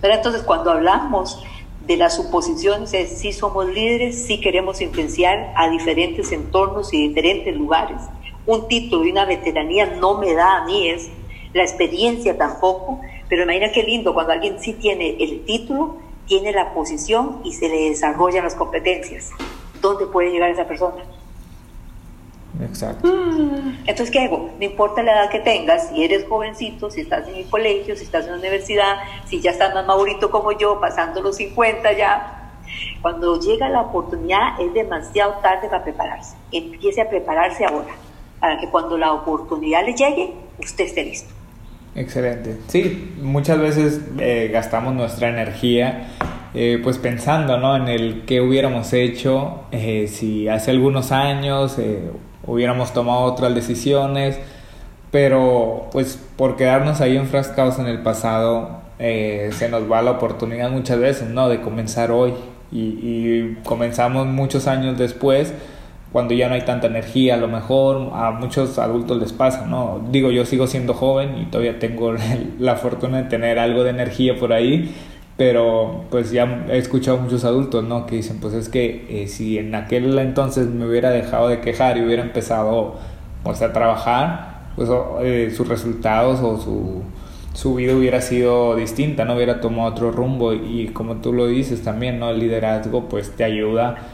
[0.00, 1.42] Pero entonces cuando hablamos
[1.86, 7.54] de las suposiciones es si somos líderes, si queremos influenciar a diferentes entornos y diferentes
[7.54, 8.02] lugares.
[8.46, 11.10] Un título y una veteranía no me da a mí es
[11.52, 15.96] la experiencia tampoco, pero imagina qué lindo cuando alguien sí tiene el título
[16.26, 19.30] tiene la posición y se le desarrollan las competencias.
[19.80, 21.04] ¿Dónde puede llegar esa persona?
[22.62, 23.08] Exacto.
[23.08, 23.78] Mm.
[23.86, 24.50] Entonces, ¿qué hago?
[24.58, 28.04] No importa la edad que tengas, si eres jovencito, si estás en el colegio, si
[28.04, 28.96] estás en la universidad,
[29.26, 32.40] si ya estás más madurito como yo, pasando los 50 ya,
[33.02, 36.36] Cuando llega la oportunidad es demasiado tarde para prepararse.
[36.50, 37.94] Empiece a prepararse ahora,
[38.40, 41.33] para que cuando la oportunidad le llegue, usted esté listo.
[41.94, 42.56] Excelente.
[42.66, 46.08] Sí, muchas veces eh, gastamos nuestra energía
[46.52, 47.76] eh, pues pensando ¿no?
[47.76, 51.76] en el que hubiéramos hecho eh, si hace algunos años
[52.46, 54.38] hubiéramos tomado otras decisiones,
[55.12, 60.98] pero pues por quedarnos ahí enfrascados en el pasado se nos va la oportunidad muchas
[60.98, 61.48] veces ¿no?
[61.48, 62.32] de comenzar hoy
[62.72, 65.52] y, y comenzamos muchos años después
[66.14, 70.00] cuando ya no hay tanta energía, a lo mejor a muchos adultos les pasa, ¿no?
[70.12, 72.14] Digo, yo sigo siendo joven y todavía tengo
[72.60, 74.94] la fortuna de tener algo de energía por ahí,
[75.36, 78.06] pero pues ya he escuchado muchos adultos, ¿no?
[78.06, 81.98] Que dicen, pues es que eh, si en aquel entonces me hubiera dejado de quejar
[81.98, 82.94] y hubiera empezado,
[83.42, 84.88] pues, a trabajar, pues
[85.20, 87.02] eh, sus resultados o su,
[87.54, 91.82] su vida hubiera sido distinta, no hubiera tomado otro rumbo y como tú lo dices
[91.82, 92.30] también, ¿no?
[92.30, 94.13] El liderazgo pues te ayuda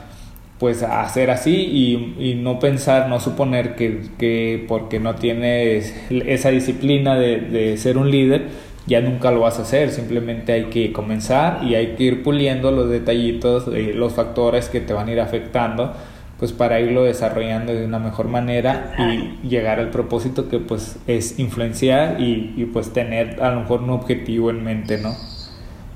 [0.61, 7.78] pues hacer así y, no pensar, no suponer que, porque no tienes esa disciplina de,
[7.78, 8.48] ser un líder,
[8.86, 12.72] ya nunca lo vas a hacer, simplemente hay que comenzar y hay que ir puliendo
[12.72, 15.94] los detallitos, eh, los factores que te van a ir afectando,
[16.38, 21.38] pues para irlo desarrollando de una mejor manera y llegar al propósito que pues es
[21.38, 25.14] influenciar y, pues tener a lo mejor un objetivo en mente, ¿no?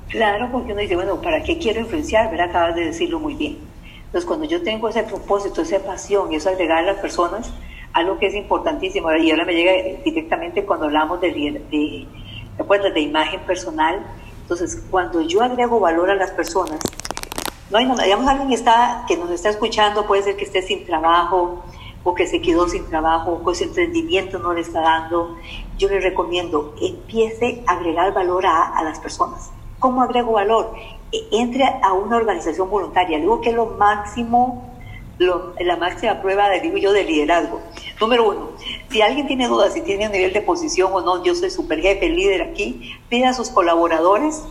[0.09, 2.41] Claro, porque uno dice, bueno, ¿para qué quiero influenciar?
[2.41, 3.74] Acabas de decirlo muy bien
[4.15, 7.53] entonces, cuando yo tengo ese propósito, esa pasión y eso agregar a las personas,
[7.93, 9.73] algo que es importantísimo, y ahora me llega
[10.05, 12.07] directamente cuando hablamos de, de,
[12.57, 14.07] de, de imagen personal,
[14.41, 16.79] entonces, cuando yo agrego valor a las personas,
[17.71, 21.65] no hay digamos, alguien está, que nos está escuchando, puede ser que esté sin trabajo,
[22.05, 25.39] o que se quedó sin trabajo, o que ese emprendimiento no le está dando,
[25.77, 29.51] yo le recomiendo, empiece a agregar valor a, a las personas.
[29.81, 30.73] ¿Cómo agrego valor?
[31.33, 33.19] Entre a una organización voluntaria.
[33.19, 34.75] Digo que es lo máximo,
[35.19, 37.61] la máxima prueba, digo yo, de liderazgo.
[38.01, 38.51] Número uno,
[38.89, 41.81] si alguien tiene dudas si tiene un nivel de posición o no, yo soy super
[41.81, 44.43] jefe, líder aquí, pida a sus colaboradores,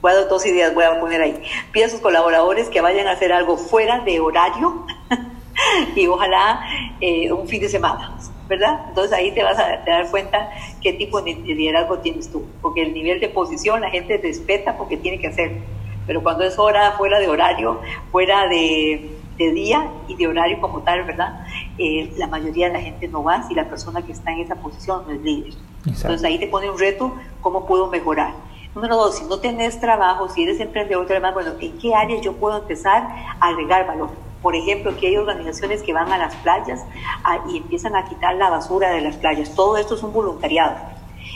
[0.00, 1.42] voy a dar dos ideas, voy a poner ahí,
[1.72, 4.86] pida a sus colaboradores que vayan a hacer algo fuera de horario
[5.96, 6.60] y ojalá
[7.00, 8.18] eh, un fin de semana.
[8.48, 8.86] ¿verdad?
[8.88, 10.50] Entonces ahí te vas a dar cuenta
[10.80, 14.96] qué tipo de liderazgo tienes tú, porque el nivel de posición la gente respeta porque
[14.96, 15.60] tiene que hacer
[16.08, 21.04] pero cuando es hora fuera de horario, fuera de, día y de horario como tal,
[21.04, 21.46] ¿verdad?
[21.76, 24.56] Eh, la mayoría de la gente no va si la persona que está en esa
[24.56, 25.52] posición no es líder.
[25.86, 28.32] Entonces ahí te pone un reto, ¿cómo puedo mejorar?
[28.74, 32.32] Número dos, si no tenés trabajo, si eres emprendedor, además, bueno, ¿en qué área yo
[32.32, 33.06] puedo empezar
[33.38, 34.08] a agregar valor?
[34.42, 36.84] Por ejemplo, aquí hay organizaciones que van a las playas
[37.22, 39.54] ah, y empiezan a quitar la basura de las playas.
[39.54, 40.74] Todo esto es un voluntariado.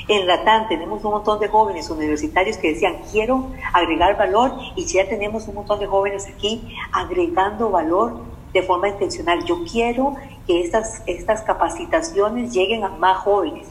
[0.08, 5.08] En Latam tenemos un montón de jóvenes universitarios que decían, quiero agregar valor y ya
[5.08, 8.20] tenemos un montón de jóvenes aquí agregando valor
[8.52, 9.44] de forma intencional.
[9.44, 13.68] Yo quiero que estas, estas capacitaciones lleguen a más jóvenes,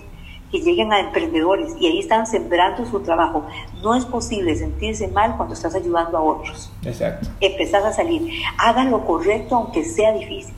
[0.52, 3.46] que lleguen a emprendedores y ahí están sembrando su trabajo.
[3.82, 6.72] No es posible sentirse mal cuando estás ayudando a otros.
[6.84, 7.30] Exacto.
[7.40, 8.32] Empezás a salir.
[8.58, 10.54] Haga lo correcto aunque sea difícil.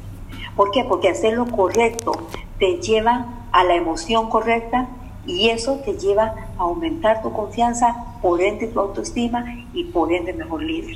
[0.55, 0.83] ¿Por qué?
[0.83, 2.11] Porque hacer lo correcto
[2.59, 4.87] te lleva a la emoción correcta,
[5.25, 10.33] y eso te lleva a aumentar tu confianza, por ende tu autoestima y por ende
[10.33, 10.95] mejor líder.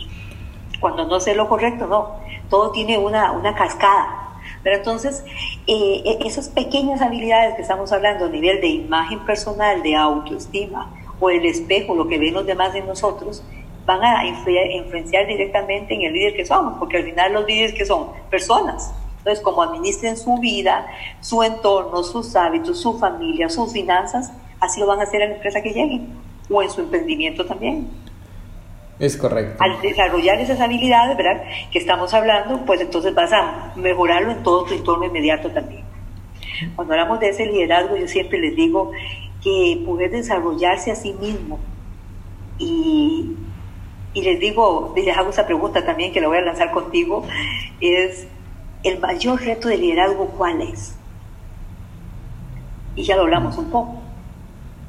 [0.80, 2.18] Cuando no sé lo correcto, no.
[2.50, 4.40] Todo tiene una, una cascada.
[4.64, 5.24] Pero entonces,
[5.66, 10.92] eh, e, esas pequeñas habilidades que estamos hablando a nivel de imagen personal, de autoestima
[11.20, 13.44] o el espejo, lo que ven los demás en nosotros,
[13.86, 17.86] van a influenciar directamente en el líder que somos, porque al final los líderes que
[17.86, 18.94] son personas,
[19.28, 20.88] entonces, como administren su vida,
[21.20, 25.36] su entorno, sus hábitos, su familia, sus finanzas, así lo van a hacer en la
[25.36, 26.08] empresa que lleguen
[26.50, 27.90] o en su emprendimiento también.
[29.00, 29.62] Es correcto.
[29.62, 31.44] Al desarrollar esas habilidades, ¿verdad?
[31.72, 35.84] Que estamos hablando, pues entonces vas a mejorarlo en todo tu entorno inmediato también.
[36.78, 38.92] Cuando hablamos de ese liderazgo, yo siempre les digo
[39.44, 41.60] que poder desarrollarse a sí mismo
[42.58, 43.36] y,
[44.14, 47.24] y les digo, les hago esa pregunta también que la voy a lanzar contigo,
[47.82, 48.26] es
[48.88, 50.96] el mayor reto de liderazgo, ¿cuál es?
[52.96, 53.96] Y ya lo hablamos un poco.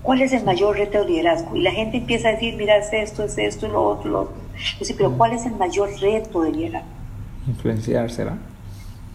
[0.02, 1.54] ¿Cuál es el mayor reto de liderazgo?
[1.56, 4.20] Y la gente empieza a decir, mira, es esto, es esto, es lo otro, lo
[4.22, 4.36] otro.
[4.78, 6.88] Yo sé, pero ¿cuál es el mayor reto de liderazgo?
[7.46, 8.38] Influenciar, ¿será?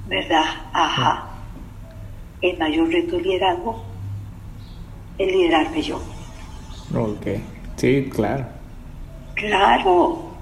[0.07, 0.43] ¿Verdad?
[0.73, 1.29] Ajá.
[2.41, 3.83] El mayor reto de liderazgo
[5.17, 6.01] es liderarme yo.
[6.95, 7.27] Ok.
[7.77, 8.45] Sí, claro.
[9.35, 10.33] Claro.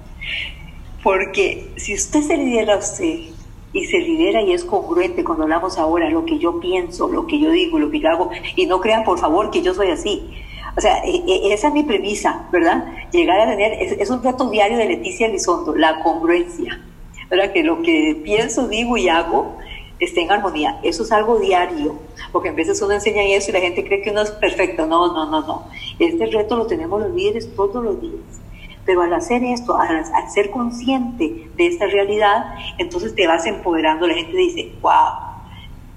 [1.03, 3.30] Porque si usted se lidera a usted,
[3.73, 7.39] y se lidera y es congruente cuando hablamos ahora lo que yo pienso, lo que
[7.39, 8.29] yo digo, lo que yo hago.
[8.55, 10.29] Y no crean, por favor, que yo soy así.
[10.77, 12.85] O sea, e, e, esa es mi premisa, ¿verdad?
[13.11, 16.81] Llegar a tener, es, un reto diario de Leticia Elizondo, la congruencia,
[17.29, 17.51] ¿verdad?
[17.51, 19.57] Que lo que pienso, digo y hago
[19.99, 20.79] esté en armonía.
[20.83, 21.95] Eso es algo diario,
[22.31, 24.85] porque a veces uno enseña eso y la gente cree que uno es perfecto.
[24.85, 25.67] No, no, no, no.
[25.99, 28.40] Este reto lo tenemos los líderes todos los días.
[28.85, 34.07] Pero al hacer esto, al, ser consciente de esta realidad, entonces te vas empoderando.
[34.07, 35.31] La gente dice, wow,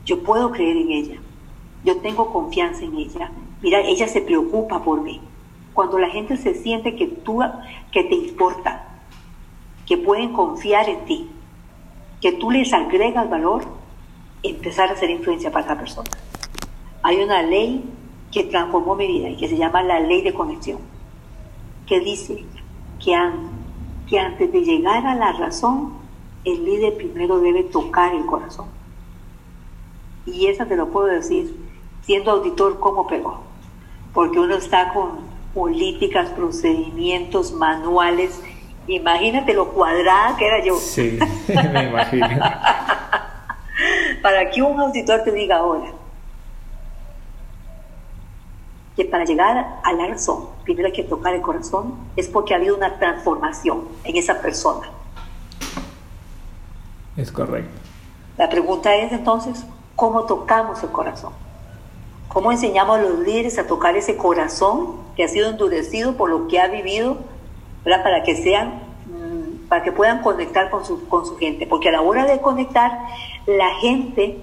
[0.04, 1.16] yo puedo creer en ella,
[1.84, 3.30] yo tengo confianza en ella,
[3.62, 5.20] mira, ella se preocupa por mí.
[5.72, 7.40] Cuando la gente se siente que tú,
[7.90, 8.86] que te importa,
[9.86, 11.30] que pueden confiar en ti,
[12.20, 13.64] que tú les agregas valor,
[14.42, 16.10] empezar a hacer influencia para esa persona.
[17.02, 17.84] Hay una ley
[18.30, 20.78] que transformó mi vida y que se llama la ley de conexión,
[21.86, 22.44] que dice
[23.04, 23.14] que,
[24.08, 25.94] que antes de llegar a la razón,
[26.44, 28.66] el líder primero debe tocar el corazón.
[30.26, 31.56] Y esa te lo puedo decir
[32.02, 33.42] siendo auditor como pegó,
[34.12, 35.20] porque uno está con
[35.54, 38.42] políticas, procedimientos, manuales.
[38.86, 40.76] Imagínate lo cuadrada que era yo.
[40.76, 42.28] Sí, me imagino.
[44.22, 45.92] para que un auditor te diga ahora
[48.96, 52.56] que para llegar a la razón, primero hay que tocar el corazón, es porque ha
[52.56, 54.88] habido una transformación en esa persona.
[57.16, 57.70] Es correcto.
[58.36, 61.32] La pregunta es entonces, ¿cómo tocamos el corazón?
[62.28, 66.48] ¿Cómo enseñamos a los líderes a tocar ese corazón que ha sido endurecido por lo
[66.48, 67.18] que ha vivido,
[67.84, 71.66] para que sean, mm, para que puedan conectar con su, con su gente?
[71.66, 72.98] Porque a la hora de conectar,
[73.46, 74.38] la gente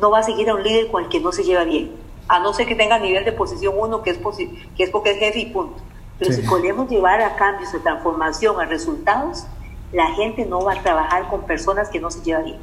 [0.00, 1.90] no va a seguir a un líder con el que no se lleva bien,
[2.28, 4.18] a no ser que tenga nivel de posición uno, que es,
[4.76, 5.76] que es porque es jefe y punto.
[6.18, 9.46] Pero si podemos llevar a cambios de transformación, a resultados,
[9.92, 12.58] la gente no va a trabajar con personas que no se llevan bien.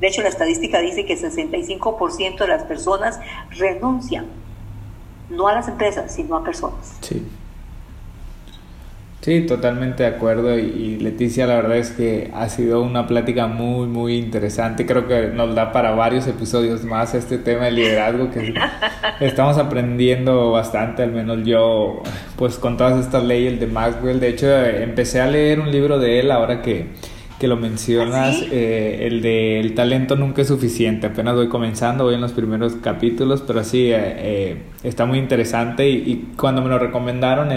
[0.00, 3.20] De hecho, la estadística dice que el 65% de las personas
[3.50, 4.26] renuncian,
[5.30, 6.96] no a las empresas, sino a personas.
[7.00, 7.26] Sí.
[9.24, 10.58] Sí, totalmente de acuerdo.
[10.58, 14.84] Y, Leticia, la verdad es que ha sido una plática muy, muy interesante.
[14.84, 18.52] Creo que nos da para varios episodios más este tema de liderazgo que
[19.20, 22.02] estamos aprendiendo bastante, al menos yo,
[22.36, 24.20] pues con todas estas leyes de Maxwell.
[24.20, 26.88] De hecho, empecé a leer un libro de él ahora que,
[27.40, 31.06] que lo mencionas, ¿Ah, eh, el de El talento nunca es suficiente.
[31.06, 35.88] Apenas voy comenzando, voy en los primeros capítulos, pero sí, eh, eh, está muy interesante.
[35.88, 37.48] Y, y, cuando me lo recomendaron,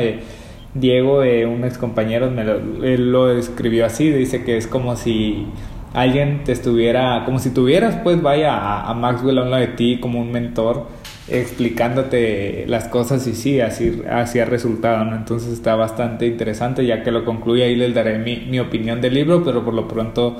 [0.74, 4.96] Diego, eh, un ex compañero, me lo, él lo describió así, dice que es como
[4.96, 5.48] si
[5.94, 10.00] alguien te estuviera, como si tuvieras pues vaya a, Maxwell a un lado de ti
[10.00, 10.88] como un mentor
[11.28, 15.16] explicándote las cosas y sí, así, así ha resultado, ¿no?
[15.16, 19.16] Entonces está bastante interesante, ya que lo concluye ahí les daré mi, mi opinión del
[19.16, 20.38] libro, pero por lo pronto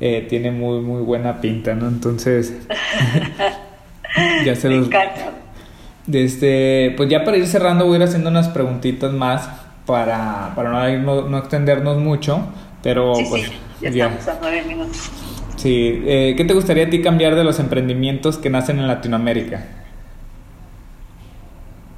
[0.00, 1.88] eh, tiene muy, muy buena pinta, ¿no?
[1.88, 2.56] Entonces,
[4.44, 4.88] ya se los...
[6.06, 10.98] Desde, pues ya para ir cerrando voy a ir haciendo unas preguntitas más para, para
[10.98, 12.46] no, no, extendernos mucho,
[12.82, 13.44] pero sí, pues,
[13.80, 15.10] sí, ya, estamos a nueve minutos.
[15.56, 19.64] Sí, eh, ¿qué te gustaría a ti cambiar de los emprendimientos que nacen en Latinoamérica?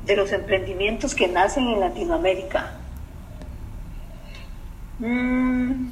[0.07, 2.75] De los emprendimientos que nacen en Latinoamérica.
[5.01, 5.89] Mm,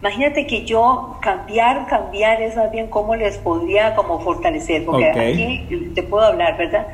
[0.00, 5.92] imagínate que yo cambiar, cambiar es más bien cómo les podría como fortalecer, porque aquí
[5.94, 6.88] te puedo hablar, ¿verdad?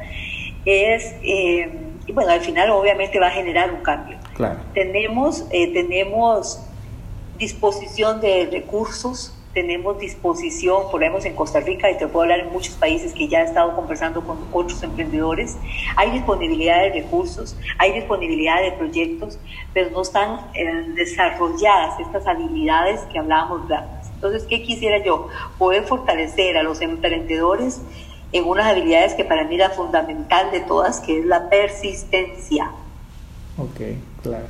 [0.66, 1.14] Es...
[1.22, 4.18] Eh, y bueno, al final obviamente va a generar un cambio.
[4.74, 6.60] Tenemos, eh, tenemos
[7.38, 12.52] disposición de recursos, tenemos disposición, por ejemplo en Costa Rica, y te puedo hablar en
[12.52, 15.56] muchos países que ya he estado conversando con otros emprendedores,
[15.96, 19.38] hay disponibilidad de recursos, hay disponibilidad de proyectos,
[19.74, 24.10] pero no están eh, desarrolladas estas habilidades que hablábamos de antes.
[24.14, 25.28] Entonces, ¿qué quisiera yo?
[25.58, 27.82] Poder fortalecer a los emprendedores
[28.32, 32.70] en unas habilidades que para mí era fundamental de todas, que es la persistencia.
[33.58, 33.80] Ok,
[34.22, 34.46] claro.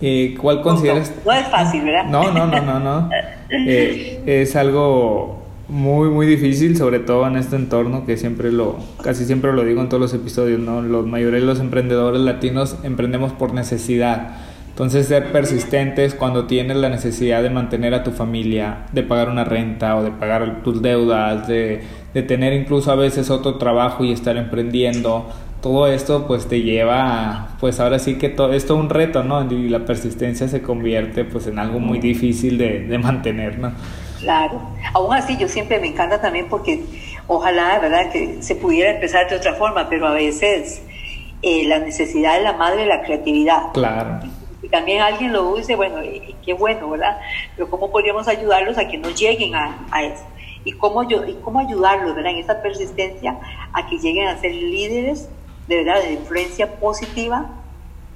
[0.00, 1.12] Eh, ¿Cuál consideras?
[1.24, 2.04] No, es fácil, ¿verdad?
[2.04, 3.10] No, no, no, no, no.
[3.48, 9.24] Eh, es algo muy, muy difícil, sobre todo en este entorno que siempre lo, casi
[9.24, 10.82] siempre lo digo en todos los episodios, ¿no?
[10.82, 14.36] Los mayores los emprendedores latinos emprendemos por necesidad
[14.76, 19.42] entonces ser persistentes cuando tienes la necesidad de mantener a tu familia, de pagar una
[19.42, 21.82] renta o de pagar tus deudas, de,
[22.22, 25.26] tener incluso a veces otro trabajo y estar emprendiendo,
[25.60, 29.50] todo esto pues te lleva, pues ahora sí que todo, es todo un reto, ¿no?
[29.50, 33.72] Y la persistencia se convierte pues en algo muy difícil de, mantener, ¿no?
[34.20, 34.60] Claro,
[34.94, 36.84] aún así yo siempre me encanta también porque
[37.26, 40.82] ojalá, ¿verdad?, que se pudiera empezar de otra forma, pero a veces
[41.42, 43.72] eh, la necesidad de la madre es la creatividad.
[43.72, 44.20] Claro
[44.68, 45.96] también alguien lo dice, bueno,
[46.44, 47.20] qué bueno, ¿verdad?
[47.54, 50.24] Pero ¿cómo podríamos ayudarlos a que no lleguen a, eso?
[50.64, 52.32] ¿Y cómo, yo, ¿Y cómo ayudarlos, ¿verdad?
[52.32, 53.38] En esa persistencia
[53.72, 55.28] a que lleguen a ser líderes
[55.66, 57.46] de verdad, de influencia positiva,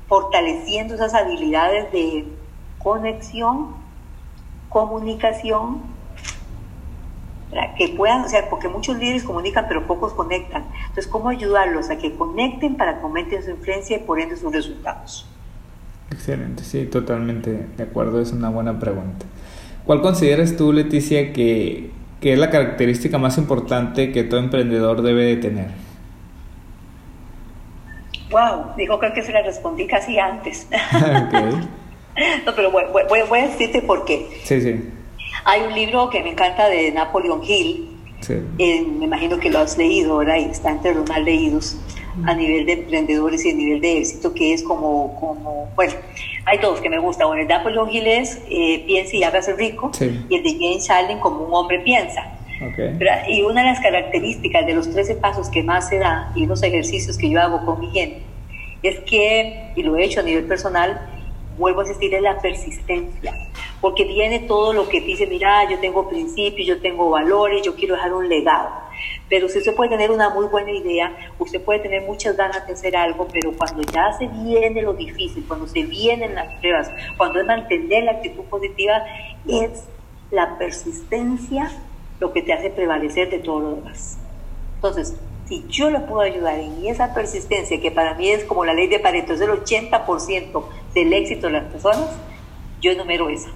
[0.09, 2.27] fortaleciendo esas habilidades de
[2.79, 3.75] conexión,
[4.69, 5.83] comunicación,
[7.77, 10.65] que puedan, o sea, porque muchos líderes comunican pero pocos conectan.
[10.83, 14.53] Entonces, ¿cómo ayudarlos a que conecten para que aumenten su influencia y por ende sus
[14.53, 15.27] resultados?
[16.11, 19.27] Excelente, sí, totalmente de acuerdo, es una buena pregunta.
[19.87, 21.91] ¿Cuál consideras tú, Leticia, que,
[22.21, 25.69] que es la característica más importante que todo emprendedor debe de tener?
[28.31, 30.69] Wow, digo, creo que se la respondí casi antes.
[32.47, 32.85] no, pero voy,
[33.29, 34.29] voy, a decirte por qué.
[34.45, 34.91] Sí, sí.
[35.45, 37.97] Hay un libro que me encanta de Napoleon Hill.
[38.21, 38.35] Sí.
[38.59, 40.23] Eh, me imagino que lo has leído.
[40.23, 41.77] Y está entre los más leídos
[42.27, 45.95] a nivel de emprendedores y a nivel de éxito, que es como, como bueno,
[46.47, 47.29] hay dos que me gustan.
[47.29, 50.91] Bueno, el de Napoleon Hill es eh, Piensa y hágase rico, y el de James
[50.91, 52.37] Allen como un hombre piensa.
[52.63, 52.99] Okay.
[53.27, 56.63] y una de las características de los 13 pasos que más se da y los
[56.63, 58.21] ejercicios que yo hago con mi gente
[58.83, 61.01] es que, y lo he hecho a nivel personal,
[61.59, 63.35] vuelvo a asistir en la persistencia,
[63.81, 67.95] porque viene todo lo que dice, mira, yo tengo principios, yo tengo valores, yo quiero
[67.95, 68.71] dejar un legado.
[69.29, 72.97] Pero usted puede tener una muy buena idea, usted puede tener muchas ganas de hacer
[72.97, 77.47] algo, pero cuando ya se viene lo difícil, cuando se vienen las pruebas, cuando es
[77.47, 79.03] mantener la actitud positiva,
[79.47, 79.85] es
[80.31, 81.71] la persistencia
[82.21, 84.19] lo que te hace prevalecer de todo lo demás.
[84.77, 85.17] Entonces,
[85.51, 88.87] si yo le puedo ayudar en esa persistencia, que para mí es como la ley
[88.87, 90.63] de Pareto, es el 80%
[90.95, 92.09] del éxito de las personas,
[92.81, 93.49] yo enumero esa.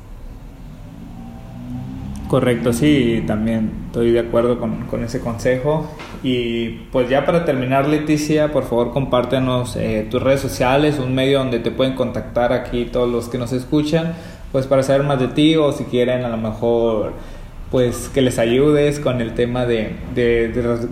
[2.27, 5.89] Correcto, sí, también estoy de acuerdo con, con, ese consejo.
[6.25, 11.39] Y pues ya para terminar, Leticia, por favor compártenos eh, tus redes sociales, un medio
[11.39, 14.15] donde te pueden contactar aquí todos los que nos escuchan,
[14.51, 17.13] pues para saber más de ti o si quieren a lo mejor
[17.75, 19.97] pues que les ayudes con el tema de,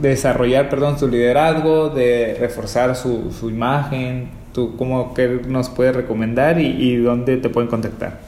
[0.00, 6.58] desarrollar perdón, su liderazgo, de reforzar su, su imagen, tú cómo que nos puedes recomendar
[6.58, 8.18] y, dónde te pueden contactar.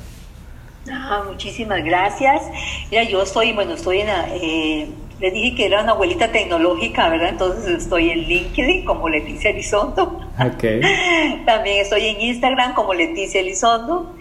[0.88, 2.42] Ah, muchísimas gracias.
[2.92, 4.88] Mira, yo estoy, bueno, estoy en, eh,
[5.20, 7.28] les dije que era una abuelita tecnológica, ¿verdad?
[7.30, 10.20] Entonces estoy en LinkedIn como Leticia Elizondo.
[10.54, 10.80] Okay.
[11.46, 14.14] También estoy en Instagram como Leticia Elizondo.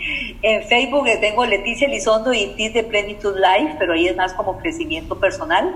[0.44, 4.60] En Facebook tengo Leticia Elizondo y Tis de Plenitud Life, pero ahí es más como
[4.60, 5.74] crecimiento personal.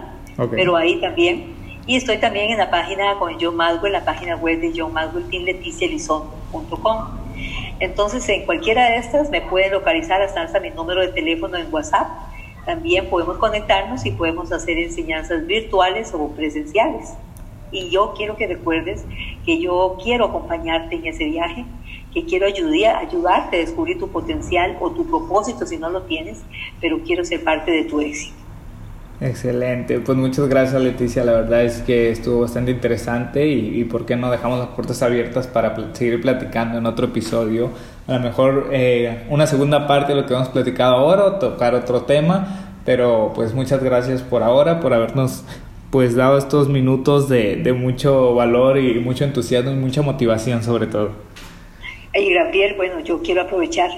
[0.51, 1.55] Pero ahí también.
[1.87, 5.25] Y estoy también en la página con John Maswell, la página web de John Maswell,
[5.31, 7.05] leticiaelizondo.com.
[7.79, 12.07] Entonces, en cualquiera de estas me pueden localizar hasta mi número de teléfono en WhatsApp
[12.67, 17.13] también podemos conectarnos y podemos hacer enseñanzas virtuales o presenciales.
[17.71, 19.05] Y yo quiero que recuerdes
[19.45, 21.65] que yo quiero acompañarte en ese viaje,
[22.13, 26.43] que quiero ayudar, ayudarte a descubrir tu potencial o tu propósito si no lo tienes,
[26.81, 28.35] pero quiero ser parte de tu éxito.
[29.19, 34.05] Excelente, pues muchas gracias Leticia, la verdad es que estuvo bastante interesante y, y por
[34.05, 37.71] qué no dejamos las puertas abiertas para seguir platicando en otro episodio,
[38.07, 41.73] a lo mejor eh, una segunda parte de lo que hemos platicado ahora o tocar
[41.73, 45.43] otro tema, pero pues muchas gracias por ahora, por habernos
[45.89, 50.85] pues dado estos minutos de, de mucho valor y mucho entusiasmo y mucha motivación sobre
[50.85, 51.09] todo.
[52.13, 53.89] Y Gabriel, bueno, yo quiero aprovechar,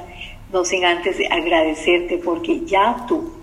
[0.54, 3.39] no sin antes agradecerte porque ya tú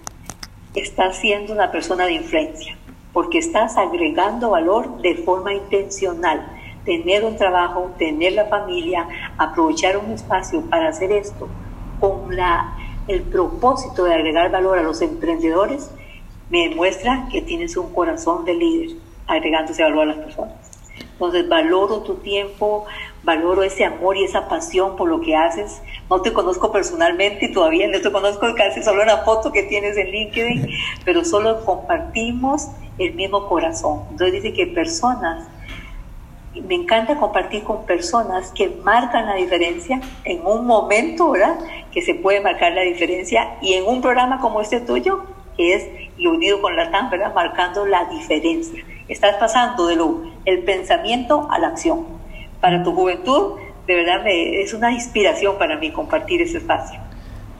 [0.76, 2.76] estás siendo una persona de influencia,
[3.12, 6.46] porque estás agregando valor de forma intencional.
[6.84, 9.08] Tener un trabajo, tener la familia,
[9.38, 11.48] aprovechar un espacio para hacer esto
[11.98, 12.76] con la,
[13.08, 15.90] el propósito de agregar valor a los emprendedores,
[16.50, 18.96] me demuestra que tienes un corazón de líder,
[19.26, 20.54] agregándose valor a las personas.
[21.12, 22.84] Entonces valoro tu tiempo,
[23.26, 25.82] valoro ese amor y esa pasión por lo que haces.
[26.08, 29.96] No te conozco personalmente y todavía no te conozco casi solo una foto que tienes
[29.98, 30.70] en LinkedIn,
[31.04, 32.68] pero solo compartimos
[32.98, 34.04] el mismo corazón.
[34.12, 35.48] Entonces dice que personas,
[36.54, 41.58] me encanta compartir con personas que marcan la diferencia en un momento, ¿verdad?
[41.92, 45.24] Que se puede marcar la diferencia y en un programa como este tuyo,
[45.56, 47.34] que es y unido con la TAM, ¿verdad?
[47.34, 48.84] Marcando la diferencia.
[49.08, 52.16] Estás pasando de lo, el pensamiento a la acción
[52.60, 53.54] para tu juventud,
[53.86, 57.00] de verdad me, es una inspiración para mí compartir ese espacio.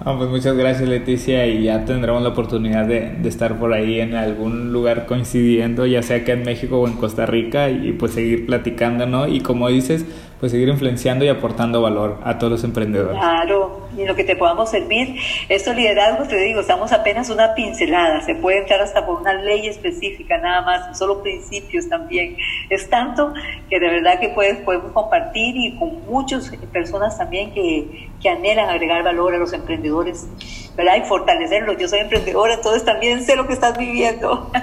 [0.04, 3.98] Ah, pues muchas gracias Leticia y ya tendremos la oportunidad de, de, estar por ahí
[3.98, 7.92] en algún lugar coincidiendo, ya sea que en México o en Costa Rica y, y
[7.92, 9.26] pues seguir platicando, ¿no?
[9.26, 10.04] Y como dices,
[10.40, 13.18] pues seguir influenciando y aportando valor a todos los emprendedores.
[13.18, 15.16] Claro, y lo que te podamos servir.
[15.48, 19.66] Estos liderazgos, te digo, estamos apenas una pincelada, se puede entrar hasta por una ley
[19.66, 22.36] específica nada más, solo principios también.
[22.68, 23.32] Es tanto
[23.70, 28.68] que de verdad que puedes, podemos compartir y con muchas personas también que, que anhelan
[28.68, 30.28] agregar valor a los emprendedores,
[30.76, 30.96] ¿verdad?
[30.98, 31.78] Y fortalecerlos.
[31.78, 34.50] Yo soy emprendedora, entonces también sé lo que estás viviendo.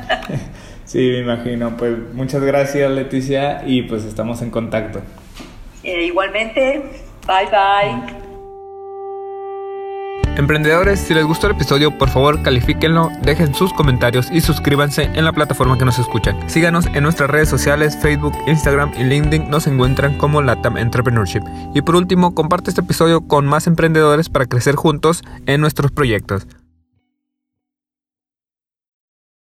[0.86, 1.76] Sí, me imagino.
[1.78, 5.02] Pues muchas gracias Leticia y pues estamos en contacto.
[5.84, 6.82] Eh, igualmente,
[7.28, 8.24] bye bye.
[10.36, 15.26] Emprendedores, si les gustó el episodio, por favor califíquenlo, dejen sus comentarios y suscríbanse en
[15.26, 16.50] la plataforma que nos escuchan.
[16.50, 21.44] Síganos en nuestras redes sociales, Facebook, Instagram y LinkedIn, nos encuentran como Latam Entrepreneurship.
[21.76, 26.48] Y por último, comparte este episodio con más emprendedores para crecer juntos en nuestros proyectos.